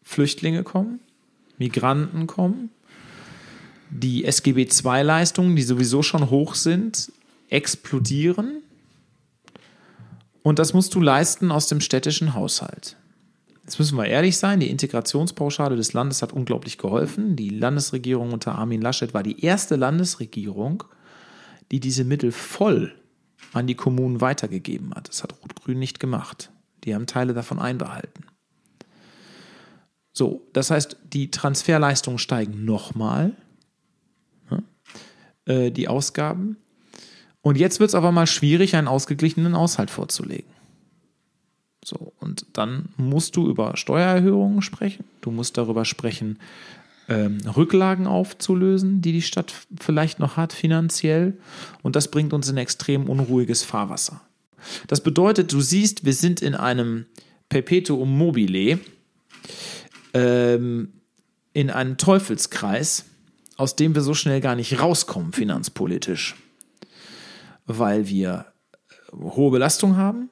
[0.05, 1.01] Flüchtlinge kommen,
[1.59, 2.71] Migranten kommen,
[3.90, 7.11] die SGB II-Leistungen, die sowieso schon hoch sind,
[7.49, 8.62] explodieren.
[10.45, 12.97] Und das musst du leisten aus dem städtischen Haushalt.
[13.64, 17.35] Jetzt müssen wir ehrlich sein, die Integrationspauschale des Landes hat unglaublich geholfen.
[17.35, 20.85] Die Landesregierung unter Armin Laschet war die erste Landesregierung,
[21.73, 22.95] die diese Mittel voll
[23.57, 25.09] an die Kommunen weitergegeben hat.
[25.09, 26.51] Das hat Rot-Grün nicht gemacht.
[26.85, 28.27] Die haben Teile davon einbehalten.
[30.12, 33.35] So, das heißt, die Transferleistungen steigen nochmal,
[34.51, 34.62] ne?
[35.47, 36.59] äh, die Ausgaben.
[37.40, 40.51] Und jetzt wird es aber mal schwierig, einen ausgeglichenen Haushalt vorzulegen.
[41.83, 45.05] So, und dann musst du über Steuererhöhungen sprechen.
[45.23, 46.38] Du musst darüber sprechen,
[47.09, 51.38] ähm, Rücklagen aufzulösen, die die Stadt vielleicht noch hat finanziell.
[51.83, 54.21] Und das bringt uns in extrem unruhiges Fahrwasser.
[54.88, 57.07] Das bedeutet, du siehst, wir sind in einem
[57.49, 58.81] Perpetuum mobile,
[60.14, 60.92] ähm,
[61.53, 63.05] in einem Teufelskreis,
[63.57, 66.35] aus dem wir so schnell gar nicht rauskommen finanzpolitisch,
[67.66, 68.47] weil wir
[68.90, 70.29] äh, hohe Belastung haben,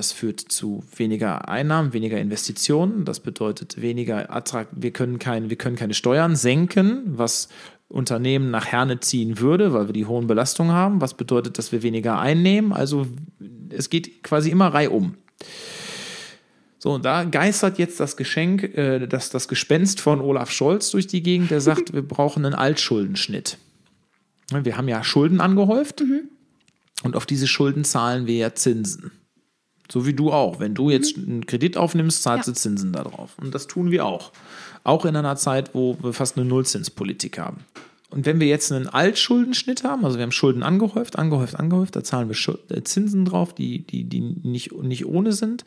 [0.00, 3.04] das führt zu weniger Einnahmen, weniger Investitionen.
[3.04, 4.72] Das bedeutet weniger Attrakt.
[4.74, 7.50] Wir können, kein, wir können keine Steuern senken, was
[7.86, 11.02] Unternehmen nach Herne ziehen würde, weil wir die hohen Belastungen haben.
[11.02, 12.72] Was bedeutet, dass wir weniger einnehmen.
[12.72, 13.08] Also
[13.68, 15.16] es geht quasi immer reihum.
[16.78, 21.08] So, und da geistert jetzt das Geschenk, äh, das, das Gespenst von Olaf Scholz durch
[21.08, 23.58] die Gegend, der sagt, wir brauchen einen Altschuldenschnitt.
[24.50, 26.30] Wir haben ja Schulden angehäuft mhm.
[27.02, 29.12] und auf diese Schulden zahlen wir ja Zinsen.
[29.90, 30.60] So wie du auch.
[30.60, 31.28] Wenn du jetzt mhm.
[31.28, 33.38] einen Kredit aufnimmst, zahlst du Zinsen darauf.
[33.38, 34.32] Und das tun wir auch.
[34.84, 37.64] Auch in einer Zeit, wo wir fast eine Nullzinspolitik haben.
[38.10, 42.02] und wenn wir jetzt einen Altschuldenschnitt haben, also wir haben Schulden angehäuft, angehäuft, angehäuft, da
[42.02, 45.64] zahlen wir äh, Zinsen drauf, die, die, die nicht, nicht ohne sind.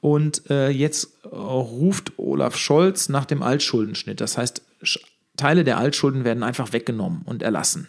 [0.00, 4.20] Und äh, jetzt ruft Olaf Scholz nach dem Altschuldenschnitt.
[4.20, 4.62] Das heißt,
[5.36, 7.88] Teile der Altschulden werden einfach weggenommen und erlassen,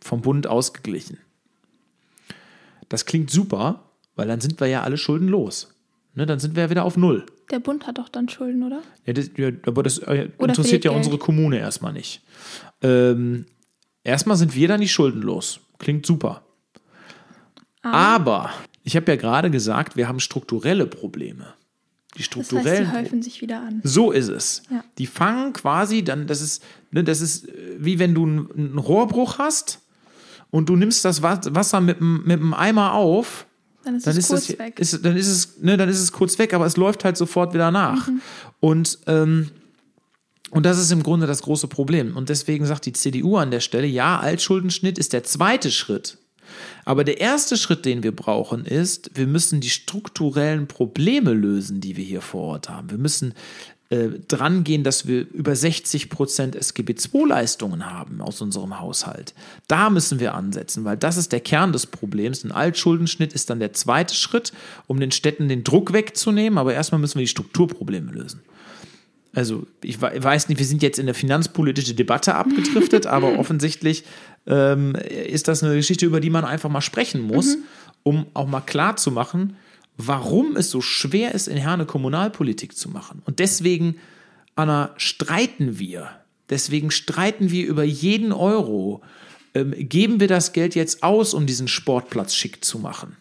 [0.00, 1.18] vom Bund ausgeglichen.
[2.88, 3.83] Das klingt super,
[4.16, 5.74] weil dann sind wir ja alle Schulden los.
[6.14, 7.26] Ne, dann sind wir ja wieder auf Null.
[7.50, 8.82] Der Bund hat doch dann Schulden, oder?
[9.04, 10.98] Ja, das, ja aber das äh, interessiert ja Geld.
[10.98, 12.22] unsere Kommune erstmal nicht.
[12.82, 13.46] Ähm,
[14.04, 15.60] erstmal sind wir dann nicht schuldenlos.
[15.78, 16.44] Klingt super.
[17.82, 18.14] Ah.
[18.14, 18.50] Aber
[18.84, 21.54] ich habe ja gerade gesagt, wir haben strukturelle Probleme.
[22.16, 22.84] Die strukturellen.
[22.84, 23.80] Das heißt, die häufen sich wieder an.
[23.82, 24.62] So ist es.
[24.70, 24.84] Ja.
[24.98, 29.38] Die fangen quasi dann, das ist, ne, das ist äh, wie wenn du einen Rohrbruch
[29.38, 29.80] hast
[30.50, 33.46] und du nimmst das Wasser mit, mit einem Eimer auf
[33.84, 34.78] dann ist dann es ist kurz das, weg.
[34.78, 37.54] Ist, dann, ist es, ne, dann ist es kurz weg, aber es läuft halt sofort
[37.54, 38.08] wieder nach.
[38.08, 38.20] Mhm.
[38.60, 39.50] Und, ähm,
[40.50, 42.16] und das ist im Grunde das große Problem.
[42.16, 46.18] Und deswegen sagt die CDU an der Stelle, ja, Altschuldenschnitt ist der zweite Schritt.
[46.84, 51.96] Aber der erste Schritt, den wir brauchen, ist, wir müssen die strukturellen Probleme lösen, die
[51.96, 52.90] wir hier vor Ort haben.
[52.90, 53.34] Wir müssen
[53.94, 59.34] äh, dran gehen, dass wir über 60 Prozent SGB II-Leistungen haben aus unserem Haushalt.
[59.68, 62.42] Da müssen wir ansetzen, weil das ist der Kern des Problems.
[62.42, 64.52] Ein Altschuldenschnitt ist dann der zweite Schritt,
[64.88, 68.40] um den Städten den Druck wegzunehmen, aber erstmal müssen wir die Strukturprobleme lösen.
[69.32, 74.04] Also ich weiß nicht, wir sind jetzt in der finanzpolitische Debatte abgedriftet, aber offensichtlich
[74.46, 77.62] ähm, ist das eine Geschichte, über die man einfach mal sprechen muss, mhm.
[78.02, 79.56] um auch mal klar zu machen,
[79.96, 83.22] warum es so schwer ist, in Herne Kommunalpolitik zu machen.
[83.24, 83.96] Und deswegen,
[84.56, 86.10] Anna, streiten wir.
[86.50, 89.02] Deswegen streiten wir über jeden Euro.
[89.54, 93.16] Ähm, geben wir das Geld jetzt aus, um diesen Sportplatz schick zu machen?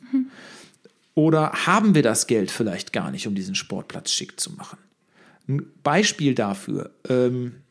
[1.15, 4.79] Oder haben wir das Geld vielleicht gar nicht, um diesen Sportplatz schick zu machen?
[5.47, 6.91] Ein Beispiel dafür.
[7.07, 7.61] Ähm,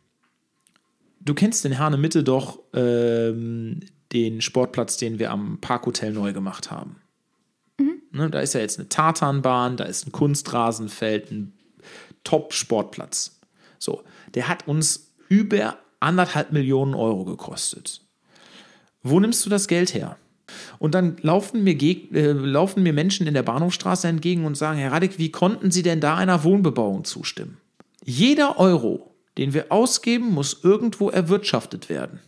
[1.21, 3.81] du kennst in Herne Mitte doch ähm,
[4.13, 7.02] den Sportplatz, den wir am Parkhotel neu gemacht haben.
[8.13, 11.55] Ne, da ist ja jetzt eine Tartanbahn, da ist ein Kunstrasenfeld, ein
[12.25, 13.41] Top-Sportplatz.
[13.79, 14.03] So,
[14.35, 18.03] der hat uns über anderthalb Millionen Euro gekostet.
[19.03, 20.17] Wo nimmst du das Geld her?
[20.79, 24.93] Und dann laufen mir, äh, laufen mir Menschen in der Bahnhofstraße entgegen und sagen, Herr
[24.93, 27.57] Radek, wie konnten Sie denn da einer Wohnbebauung zustimmen?
[28.05, 32.21] Jeder Euro, den wir ausgeben, muss irgendwo erwirtschaftet werden.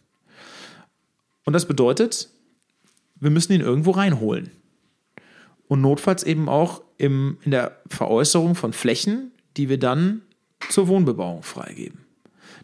[1.44, 2.30] Und das bedeutet,
[3.20, 4.50] wir müssen ihn irgendwo reinholen
[5.74, 10.22] und notfalls eben auch im, in der Veräußerung von Flächen, die wir dann
[10.70, 11.98] zur Wohnbebauung freigeben.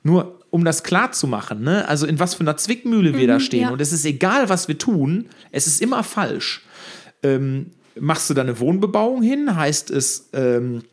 [0.05, 1.89] Nur um das klar zu machen, ne?
[1.89, 3.63] also in was für einer Zwickmühle wir mhm, da stehen.
[3.63, 3.71] Ja.
[3.71, 6.63] Und es ist egal, was wir tun, es ist immer falsch.
[7.25, 10.85] Ähm, machst du da eine Wohnbebauung hin, heißt es, ähm,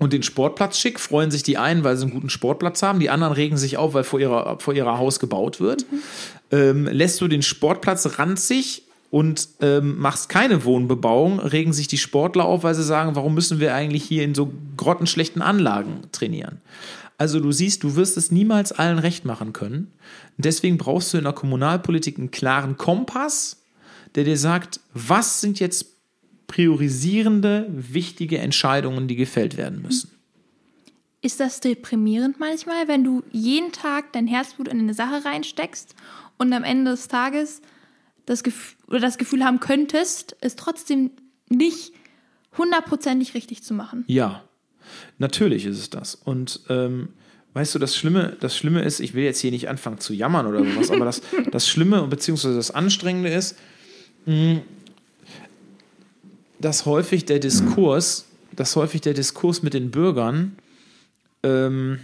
[0.00, 3.08] und den Sportplatz schick, freuen sich die einen, weil sie einen guten Sportplatz haben, die
[3.08, 5.86] anderen regen sich auf, weil vor ihrer, vor ihrer Haus gebaut wird.
[5.90, 6.02] Mhm.
[6.50, 12.44] Ähm, lässt du den Sportplatz ranzig, und ähm, machst keine Wohnbebauung, regen sich die Sportler
[12.44, 16.60] auf, weil sie sagen, warum müssen wir eigentlich hier in so grottenschlechten Anlagen trainieren?
[17.18, 19.92] Also du siehst, du wirst es niemals allen recht machen können.
[20.36, 23.62] deswegen brauchst du in der Kommunalpolitik einen klaren Kompass,
[24.14, 25.86] der dir sagt, was sind jetzt
[26.46, 30.10] priorisierende, wichtige Entscheidungen, die gefällt werden müssen.
[31.22, 35.94] Ist das deprimierend manchmal, wenn du jeden Tag dein Herzblut in eine Sache reinsteckst
[36.36, 37.62] und am Ende des Tages
[38.26, 41.10] das Gefühl, oder das Gefühl haben könntest, es trotzdem
[41.48, 41.92] nicht
[42.56, 44.04] hundertprozentig richtig zu machen.
[44.06, 44.42] Ja,
[45.18, 46.14] natürlich ist es das.
[46.14, 47.08] Und ähm,
[47.54, 50.46] weißt du, das Schlimme, das Schlimme ist, ich will jetzt hier nicht anfangen zu jammern
[50.46, 52.54] oder sowas, aber das, das Schlimme bzw.
[52.54, 53.56] das Anstrengende ist,
[54.26, 54.60] mh,
[56.58, 60.56] dass häufig der Diskurs, dass häufig der Diskurs mit den Bürgern
[61.42, 62.00] ähm,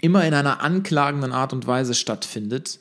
[0.00, 2.80] immer in einer anklagenden Art und Weise stattfindet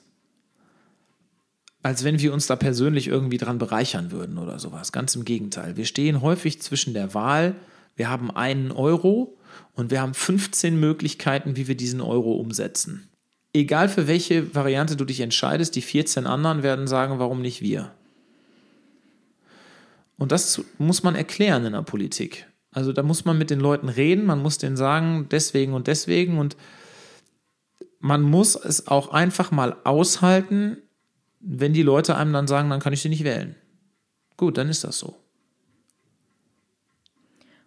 [1.87, 4.91] als wenn wir uns da persönlich irgendwie dran bereichern würden oder sowas.
[4.91, 5.77] Ganz im Gegenteil.
[5.77, 7.55] Wir stehen häufig zwischen der Wahl,
[7.95, 9.37] wir haben einen Euro
[9.73, 13.07] und wir haben 15 Möglichkeiten, wie wir diesen Euro umsetzen.
[13.53, 17.93] Egal für welche Variante du dich entscheidest, die 14 anderen werden sagen, warum nicht wir.
[20.17, 22.47] Und das muss man erklären in der Politik.
[22.71, 26.37] Also da muss man mit den Leuten reden, man muss denen sagen, deswegen und deswegen
[26.37, 26.57] und
[28.01, 30.79] man muss es auch einfach mal aushalten,
[31.49, 33.55] wenn die Leute einem dann sagen, dann kann ich sie nicht wählen.
[34.35, 35.15] Gut, dann ist das so.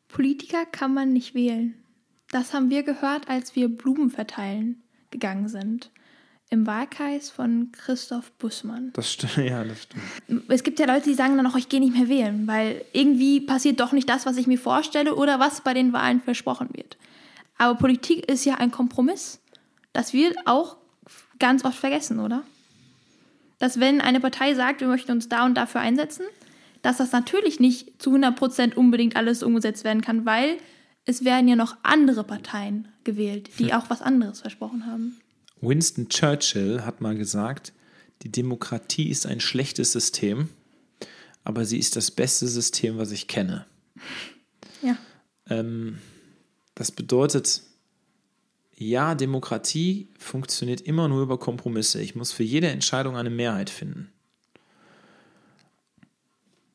[0.09, 1.75] Politiker kann man nicht wählen.
[2.29, 5.91] Das haben wir gehört, als wir Blumen verteilen gegangen sind.
[6.51, 8.91] Im Wahlkreis von Christoph Bussmann.
[8.93, 10.45] Das stimmt, ja, das stimmt.
[10.49, 13.41] Es gibt ja Leute, die sagen dann auch, ich gehe nicht mehr wählen, weil irgendwie
[13.41, 16.99] passiert doch nicht das, was ich mir vorstelle oder was bei den Wahlen versprochen wird.
[17.57, 19.41] Aber Politik ist ja ein Kompromiss.
[19.93, 20.77] Das wird auch
[21.39, 22.43] ganz oft vergessen, oder?
[23.61, 26.25] Dass wenn eine Partei sagt, wir möchten uns da und dafür einsetzen,
[26.83, 30.57] dass das natürlich nicht zu 100% unbedingt alles umgesetzt werden kann, weil
[31.05, 35.21] es werden ja noch andere Parteien gewählt, die auch was anderes versprochen haben.
[35.61, 37.73] Winston Churchill hat mal gesagt,
[38.23, 40.49] die Demokratie ist ein schlechtes System,
[41.45, 43.67] aber sie ist das beste System, was ich kenne.
[44.83, 44.97] Ja.
[45.49, 45.99] Ähm,
[46.75, 47.63] das bedeutet,
[48.83, 52.01] ja, Demokratie funktioniert immer nur über Kompromisse.
[52.01, 54.11] Ich muss für jede Entscheidung eine Mehrheit finden.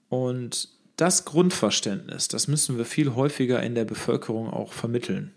[0.08, 5.34] Und das Grundverständnis, das müssen wir viel häufiger in der Bevölkerung auch vermitteln.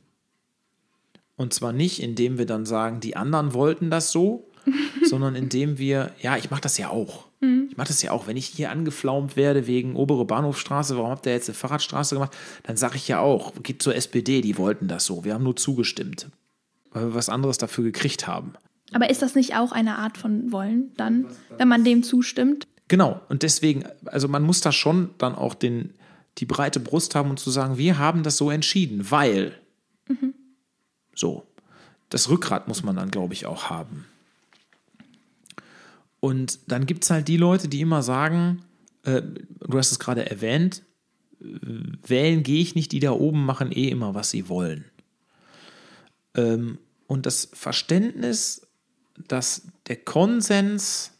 [1.36, 4.50] Und zwar nicht, indem wir dann sagen, die anderen wollten das so,
[5.08, 7.28] sondern indem wir, ja, ich mache das ja auch.
[7.70, 8.26] Ich mache das ja auch.
[8.26, 12.36] Wenn ich hier angeflaumt werde wegen obere Bahnhofstraße, warum habt ihr jetzt eine Fahrradstraße gemacht?
[12.64, 15.24] Dann sage ich ja auch, geht zur SPD, die wollten das so.
[15.24, 16.28] Wir haben nur zugestimmt,
[16.92, 18.54] was anderes dafür gekriegt haben.
[18.92, 21.26] Aber ist das nicht auch eine Art von Wollen dann,
[21.56, 22.66] wenn man dem zustimmt?
[22.88, 25.92] Genau, und deswegen, also man muss da schon dann auch den,
[26.38, 29.54] die breite Brust haben und zu sagen, wir haben das so entschieden, weil.
[31.14, 31.44] So.
[32.10, 34.06] Das Rückgrat muss man dann, glaube ich, auch haben.
[36.20, 38.62] Und dann gibt es halt die Leute, die immer sagen,
[39.02, 40.82] äh, du hast es gerade erwähnt,
[41.40, 41.44] äh,
[42.06, 44.84] wählen gehe ich nicht, die da oben machen eh immer, was sie wollen.
[46.34, 48.66] Ähm, und das Verständnis,
[49.26, 51.12] dass der Konsens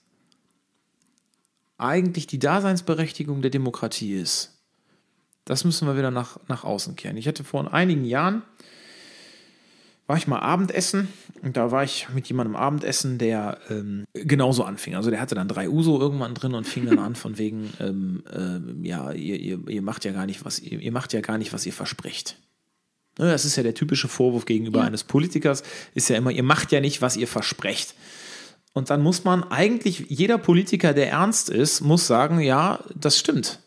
[1.79, 4.59] eigentlich die Daseinsberechtigung der Demokratie ist,
[5.45, 7.17] das müssen wir wieder nach, nach außen kehren.
[7.17, 8.43] Ich hatte vor einigen Jahren,
[10.07, 11.09] war ich mal Abendessen
[11.43, 14.95] und da war ich mit jemandem Abendessen, der ähm, genauso anfing.
[14.95, 18.25] Also der hatte dann drei Uso irgendwann drin und fing dann an von wegen, ähm,
[18.33, 21.39] ähm, ja, ihr, ihr, ihr macht ja gar nicht, was ihr, ihr macht ja gar
[21.39, 22.39] nicht, was ihr verspricht.
[23.19, 24.87] Ne, Das ist ja der typische Vorwurf gegenüber Ja.
[24.87, 25.63] eines Politikers,
[25.95, 27.95] ist ja immer, ihr macht ja nicht, was ihr versprecht.
[28.75, 33.59] Und dann muss man eigentlich, jeder Politiker, der ernst ist, muss sagen, ja, das stimmt.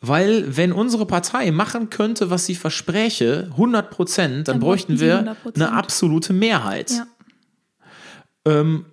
[0.00, 5.20] Weil wenn unsere Partei machen könnte, was sie verspräche, 100 Prozent, dann, Dann bräuchten wir
[5.44, 5.54] 100%.
[5.54, 6.90] eine absolute Mehrheit.
[6.90, 7.06] Ja.
[8.44, 8.86] Ähm,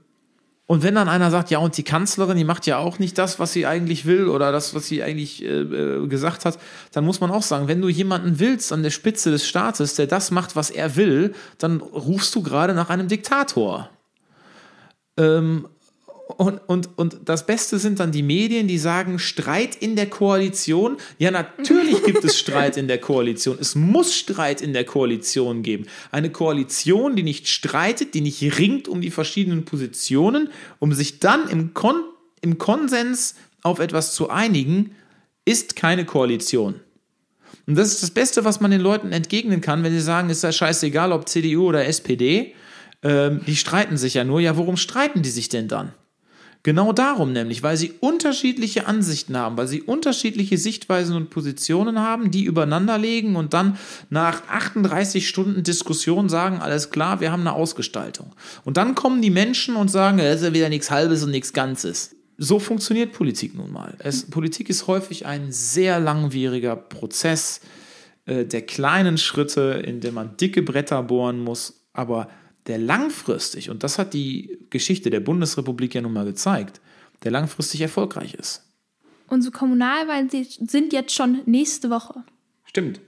[0.69, 3.39] und wenn dann einer sagt, ja, und die Kanzlerin, die macht ja auch nicht das,
[3.39, 6.59] was sie eigentlich will oder das, was sie eigentlich äh, äh, gesagt hat,
[6.91, 10.05] dann muss man auch sagen, wenn du jemanden willst an der Spitze des Staates, der
[10.05, 13.89] das macht, was er will, dann rufst du gerade nach einem Diktator.
[15.17, 15.67] Ähm,
[16.37, 20.97] und, und, und das Beste sind dann die Medien, die sagen, Streit in der Koalition.
[21.17, 23.57] Ja, natürlich gibt es Streit in der Koalition.
[23.59, 25.87] Es muss Streit in der Koalition geben.
[26.11, 31.49] Eine Koalition, die nicht streitet, die nicht ringt um die verschiedenen Positionen, um sich dann
[31.49, 32.03] im, Kon
[32.41, 34.91] im Konsens auf etwas zu einigen,
[35.45, 36.75] ist keine Koalition.
[37.65, 40.43] Und das ist das Beste, was man den Leuten entgegnen kann, wenn sie sagen, ist
[40.43, 42.53] ja scheißegal, ob CDU oder SPD.
[43.01, 44.39] Ähm, die streiten sich ja nur.
[44.39, 45.93] Ja, worum streiten die sich denn dann?
[46.63, 52.31] Genau darum nämlich, weil sie unterschiedliche Ansichten haben, weil sie unterschiedliche Sichtweisen und Positionen haben,
[52.31, 53.77] die übereinander legen und dann
[54.09, 58.33] nach 38 Stunden Diskussion sagen, alles klar, wir haben eine Ausgestaltung.
[58.65, 61.53] Und dann kommen die Menschen und sagen, es ist ja wieder nichts Halbes und nichts
[61.53, 62.15] Ganzes.
[62.37, 63.95] So funktioniert Politik nun mal.
[63.99, 67.61] Es, Politik ist häufig ein sehr langwieriger Prozess
[68.25, 72.29] äh, der kleinen Schritte, in dem man dicke Bretter bohren muss, aber
[72.69, 76.79] der langfristig, und das hat die Geschichte der Bundesrepublik ja nun mal gezeigt,
[77.23, 78.63] der langfristig erfolgreich ist.
[79.27, 82.23] Unsere Kommunalwahlen sind jetzt schon nächste Woche.
[82.65, 83.01] Stimmt.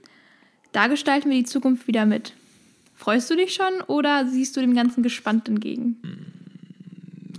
[0.72, 2.34] Da gestalten wir die Zukunft wieder mit.
[2.94, 5.96] Freust du dich schon oder siehst du dem Ganzen gespannt entgegen?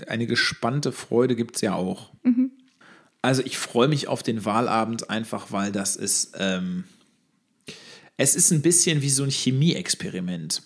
[0.08, 2.12] Eine gespannte Freude gibt es ja auch.
[3.22, 6.86] Also ich freue mich auf den Wahlabend einfach, weil das ist, ähm,
[8.18, 10.62] es ist ein bisschen wie so ein Chemieexperiment.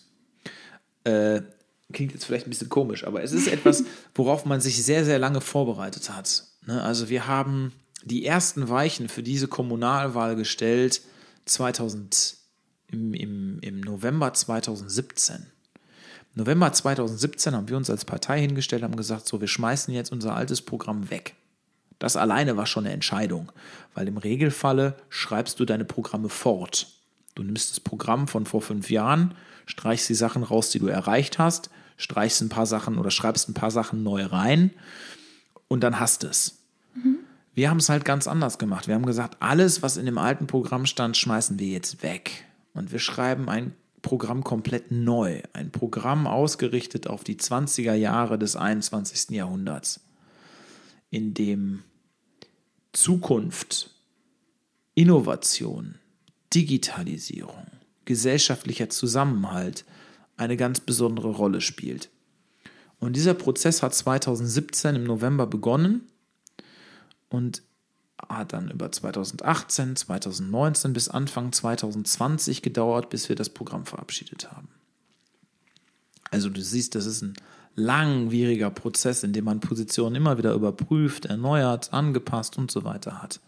[1.08, 1.42] Äh,
[1.94, 3.84] klingt jetzt vielleicht ein bisschen komisch, aber es ist etwas,
[4.16, 6.44] worauf man sich sehr, sehr lange vorbereitet hat.
[6.66, 6.82] Ne?
[6.84, 7.72] Also wir haben
[8.04, 11.02] die ersten Weichen für diese Kommunalwahl gestellt
[11.46, 12.36] 2000,
[12.92, 15.46] im, im, im November 2017.
[16.36, 20.36] November 2017 haben wir uns als Partei hingestellt, haben gesagt, so, wir schmeißen jetzt unser
[20.36, 21.36] altes Programm weg.
[22.00, 23.52] Das alleine war schon eine Entscheidung,
[23.96, 26.88] weil im Regelfalle schreibst du deine Programme fort.
[27.34, 29.34] Du nimmst das Programm von vor fünf Jahren,
[29.68, 33.54] streichst die Sachen raus, die du erreicht hast, streichst ein paar Sachen oder schreibst ein
[33.54, 34.72] paar Sachen neu rein
[35.68, 36.58] und dann hast es.
[37.54, 38.88] Wir haben es halt ganz anders gemacht.
[38.88, 42.46] Wir haben gesagt, alles, was in dem alten Programm stand, schmeißen wir jetzt weg.
[42.74, 45.42] Und wir schreiben ein Programm komplett neu.
[45.54, 49.36] Ein Programm ausgerichtet auf die 20er Jahre des 21.
[49.36, 50.02] Jahrhunderts,
[51.10, 51.84] in dem
[52.94, 53.90] Zukunft,
[54.94, 55.96] Innovation,
[56.54, 57.66] Digitalisierung,
[58.08, 59.86] gesellschaftlicher Zusammenhalt
[60.38, 62.10] eine ganz besondere Rolle spielt.
[63.00, 66.08] Und dieser Prozess hat 2017 im November begonnen
[67.30, 67.62] und
[68.28, 74.70] hat dann über 2018, 2019 bis Anfang 2020 gedauert, bis wir das Programm verabschiedet haben.
[76.32, 77.36] Also du siehst, das ist ein
[77.76, 83.40] langwieriger Prozess, in dem man Positionen immer wieder überprüft, erneuert, angepasst und so weiter hat.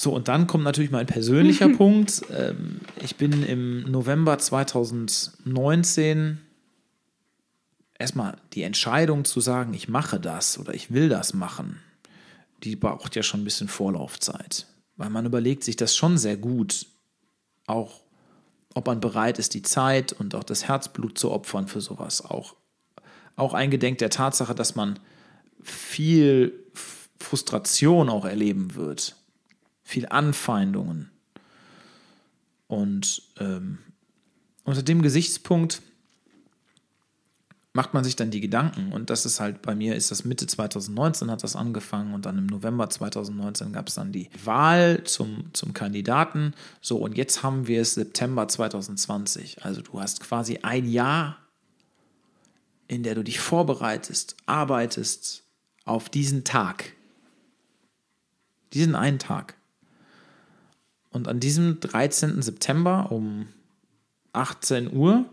[0.00, 2.22] So, und dann kommt natürlich mein persönlicher Punkt.
[2.34, 6.38] Ähm, ich bin im November 2019
[7.98, 11.80] erstmal die Entscheidung zu sagen, ich mache das oder ich will das machen,
[12.64, 14.68] die braucht ja schon ein bisschen Vorlaufzeit.
[14.96, 16.86] Weil man überlegt sich das schon sehr gut,
[17.66, 18.00] auch
[18.72, 22.24] ob man bereit ist, die Zeit und auch das Herzblut zu opfern für sowas.
[22.24, 22.56] Auch,
[23.36, 24.98] auch eingedenk der Tatsache, dass man
[25.62, 26.54] viel
[27.18, 29.19] Frustration auch erleben wird,
[29.90, 31.10] viel Anfeindungen.
[32.68, 33.78] Und ähm,
[34.64, 35.82] unter dem Gesichtspunkt
[37.72, 40.46] macht man sich dann die Gedanken und das ist halt bei mir ist das Mitte
[40.46, 45.50] 2019 hat das angefangen und dann im November 2019 gab es dann die Wahl zum,
[45.52, 46.54] zum Kandidaten.
[46.80, 49.64] So und jetzt haben wir es September 2020.
[49.64, 51.38] Also du hast quasi ein Jahr,
[52.86, 55.44] in der du dich vorbereitest, arbeitest
[55.84, 56.92] auf diesen Tag.
[58.72, 59.59] Diesen einen Tag.
[61.10, 62.40] Und an diesem 13.
[62.42, 63.48] September um
[64.32, 65.26] 18 Uhr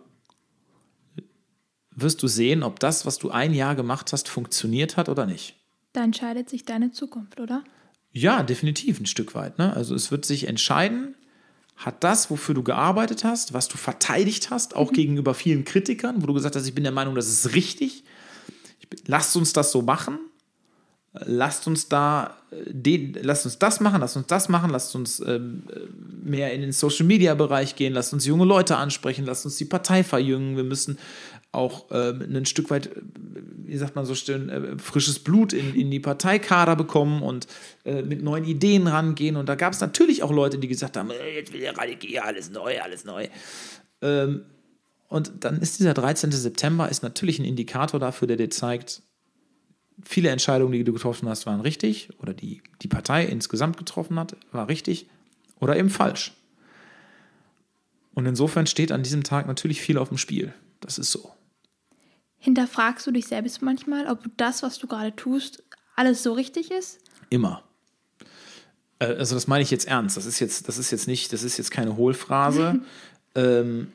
[1.92, 5.56] wirst du sehen, ob das, was du ein Jahr gemacht hast, funktioniert hat oder nicht.
[5.94, 7.64] Da entscheidet sich deine Zukunft, oder?
[8.12, 9.58] Ja, definitiv ein Stück weit.
[9.58, 9.74] Ne?
[9.74, 11.16] Also es wird sich entscheiden,
[11.76, 14.96] hat das, wofür du gearbeitet hast, was du verteidigt hast, auch mhm.
[14.96, 18.04] gegenüber vielen Kritikern, wo du gesagt hast, ich bin der Meinung, das ist richtig.
[18.90, 20.18] Bin, lasst uns das so machen.
[21.26, 25.20] Lasst uns da, äh, den, lasst uns das machen, lasst uns das machen, lasst uns
[25.20, 25.63] ähm,
[26.24, 29.65] mehr in den Social Media Bereich gehen, lasst uns junge Leute ansprechen, lasst uns die
[29.65, 30.55] Partei verjüngen.
[30.55, 30.97] Wir müssen
[31.51, 32.91] auch äh, ein Stück weit,
[33.65, 37.47] wie sagt man so schön, äh, frisches Blut in, in die Parteikader bekommen und
[37.86, 39.36] äh, mit neuen Ideen rangehen.
[39.36, 42.28] Und da gab es natürlich auch Leute, die gesagt haben, äh, jetzt will der Radikal
[42.28, 43.28] alles neu, alles neu.
[44.01, 44.41] Ähm,
[45.07, 46.32] und dann ist dieser 13.
[46.32, 49.01] September ist natürlich ein Indikator dafür, der dir zeigt,
[50.04, 54.36] viele Entscheidungen, die du getroffen hast, waren richtig oder die die Partei insgesamt getroffen hat,
[54.52, 55.08] war richtig
[55.60, 56.34] oder eben falsch.
[58.14, 60.54] Und insofern steht an diesem Tag natürlich viel auf dem Spiel.
[60.80, 61.32] Das ist so.
[62.39, 65.64] Hinterfragst du dich selbst manchmal, ob das, was du gerade tust,
[65.95, 67.00] alles so richtig ist?
[67.30, 67.64] Immer.
[69.00, 70.18] Äh, also das meine ich jetzt ernst.
[70.18, 72.80] Das ist jetzt, das ist jetzt nicht, das ist jetzt keine Hohlphrase.
[73.36, 73.91] ähm,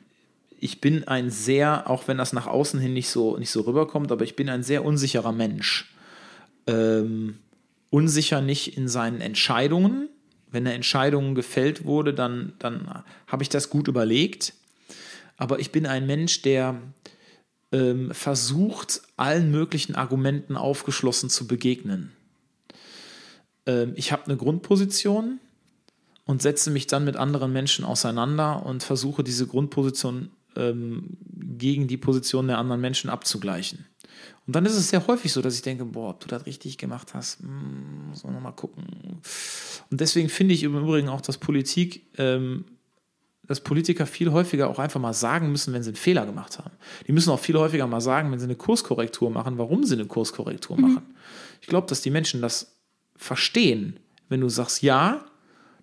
[0.59, 4.11] ich bin ein sehr, auch wenn das nach außen hin nicht so, nicht so rüberkommt,
[4.11, 5.92] aber ich bin ein sehr unsicherer Mensch.
[6.67, 7.39] Ähm,
[7.89, 10.09] unsicher nicht in seinen Entscheidungen.
[10.49, 14.53] Wenn eine Entscheidung gefällt wurde, dann, dann habe ich das gut überlegt.
[15.37, 16.81] Aber ich bin ein Mensch, der
[17.71, 22.11] ähm, versucht, allen möglichen Argumenten aufgeschlossen zu begegnen.
[23.65, 25.39] Ähm, ich habe eine Grundposition
[26.25, 31.17] und setze mich dann mit anderen Menschen auseinander und versuche diese Grundposition ähm,
[31.57, 33.85] gegen die Position der anderen Menschen abzugleichen.
[34.45, 36.77] Und dann ist es sehr häufig so, dass ich denke, boah, ob du das richtig
[36.77, 38.85] gemacht hast, hm, muss man nochmal gucken.
[39.89, 42.65] Und deswegen finde ich im Übrigen auch, dass Politik ähm,
[43.45, 46.71] dass Politiker viel häufiger auch einfach mal sagen müssen, wenn sie einen Fehler gemacht haben.
[47.07, 50.05] Die müssen auch viel häufiger mal sagen, wenn sie eine Kurskorrektur machen, warum sie eine
[50.05, 50.81] Kurskorrektur mhm.
[50.81, 51.15] machen.
[51.61, 52.77] Ich glaube, dass die Menschen das
[53.17, 53.99] verstehen,
[54.29, 55.25] wenn du sagst, ja,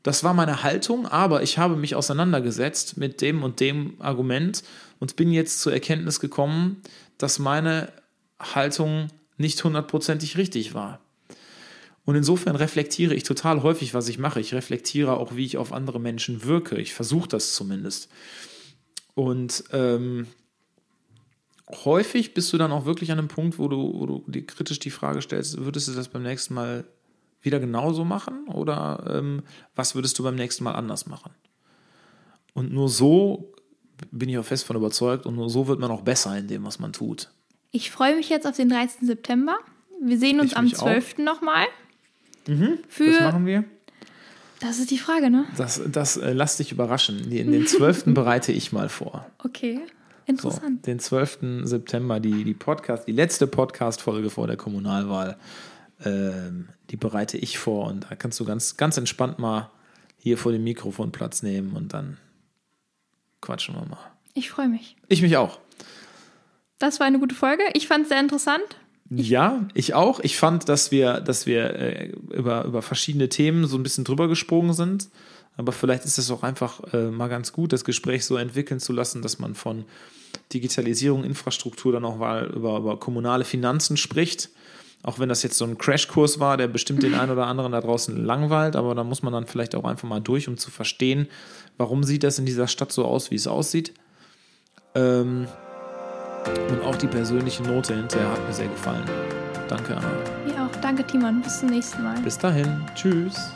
[0.02, 4.62] das war meine Haltung, aber ich habe mich auseinandergesetzt mit dem und dem Argument
[4.98, 6.80] und bin jetzt zur Erkenntnis gekommen,
[7.18, 7.92] dass meine
[8.40, 11.00] Haltung nicht hundertprozentig richtig war.
[12.04, 14.40] Und insofern reflektiere ich total häufig, was ich mache.
[14.40, 16.76] Ich reflektiere auch, wie ich auf andere Menschen wirke.
[16.76, 18.08] Ich versuche das zumindest.
[19.14, 20.26] Und ähm,
[21.84, 24.78] häufig bist du dann auch wirklich an einem Punkt, wo du, wo du dir kritisch
[24.78, 26.84] die Frage stellst, würdest du das beim nächsten Mal
[27.42, 29.42] wieder genauso machen oder ähm,
[29.74, 31.32] was würdest du beim nächsten Mal anders machen?
[32.54, 33.54] Und nur so
[34.10, 36.64] bin ich auch fest von überzeugt und nur so wird man auch besser in dem,
[36.64, 37.30] was man tut.
[37.72, 39.06] Ich freue mich jetzt auf den 13.
[39.06, 39.56] September.
[40.02, 41.18] Wir sehen uns ich am 12.
[41.18, 41.66] nochmal.
[42.46, 43.64] Mhm, Für, das machen wir.
[44.60, 45.46] Das ist die Frage, ne?
[45.56, 47.30] Das, das äh, lass dich überraschen.
[47.30, 48.04] In den 12.
[48.06, 49.26] bereite ich mal vor.
[49.38, 49.80] Okay.
[50.26, 50.84] Interessant.
[50.84, 51.38] So, den 12.
[51.64, 55.36] September, die, die Podcast, die letzte Podcast-Folge vor der Kommunalwahl,
[56.04, 59.70] ähm, die bereite ich vor und da kannst du ganz, ganz entspannt mal
[60.18, 62.18] hier vor dem Mikrofon Platz nehmen und dann
[63.40, 63.98] quatschen wir mal.
[64.34, 64.96] Ich freue mich.
[65.08, 65.58] Ich mich auch.
[66.80, 67.62] Das war eine gute Folge.
[67.74, 68.64] Ich fand es sehr interessant.
[69.10, 70.18] Ja, ich auch.
[70.20, 74.28] Ich fand, dass wir, dass wir äh, über, über verschiedene Themen so ein bisschen drüber
[74.28, 75.08] gesprungen sind.
[75.56, 78.94] Aber vielleicht ist es auch einfach äh, mal ganz gut, das Gespräch so entwickeln zu
[78.94, 79.84] lassen, dass man von
[80.54, 84.48] Digitalisierung, Infrastruktur dann auch mal über, über kommunale Finanzen spricht.
[85.02, 87.80] Auch wenn das jetzt so ein Crashkurs war, der bestimmt den einen oder anderen da
[87.80, 91.28] draußen langweilt, aber da muss man dann vielleicht auch einfach mal durch, um zu verstehen,
[91.78, 93.92] warum sieht das in dieser Stadt so aus, wie es aussieht.
[94.94, 95.46] Ähm,
[96.70, 99.04] und auch die persönliche Note hinterher hat mir sehr gefallen.
[99.68, 100.08] Danke, Anna.
[100.44, 100.80] Mir auch.
[100.80, 101.40] Danke, Timon.
[101.42, 102.18] Bis zum nächsten Mal.
[102.20, 102.84] Bis dahin.
[102.94, 103.52] Tschüss.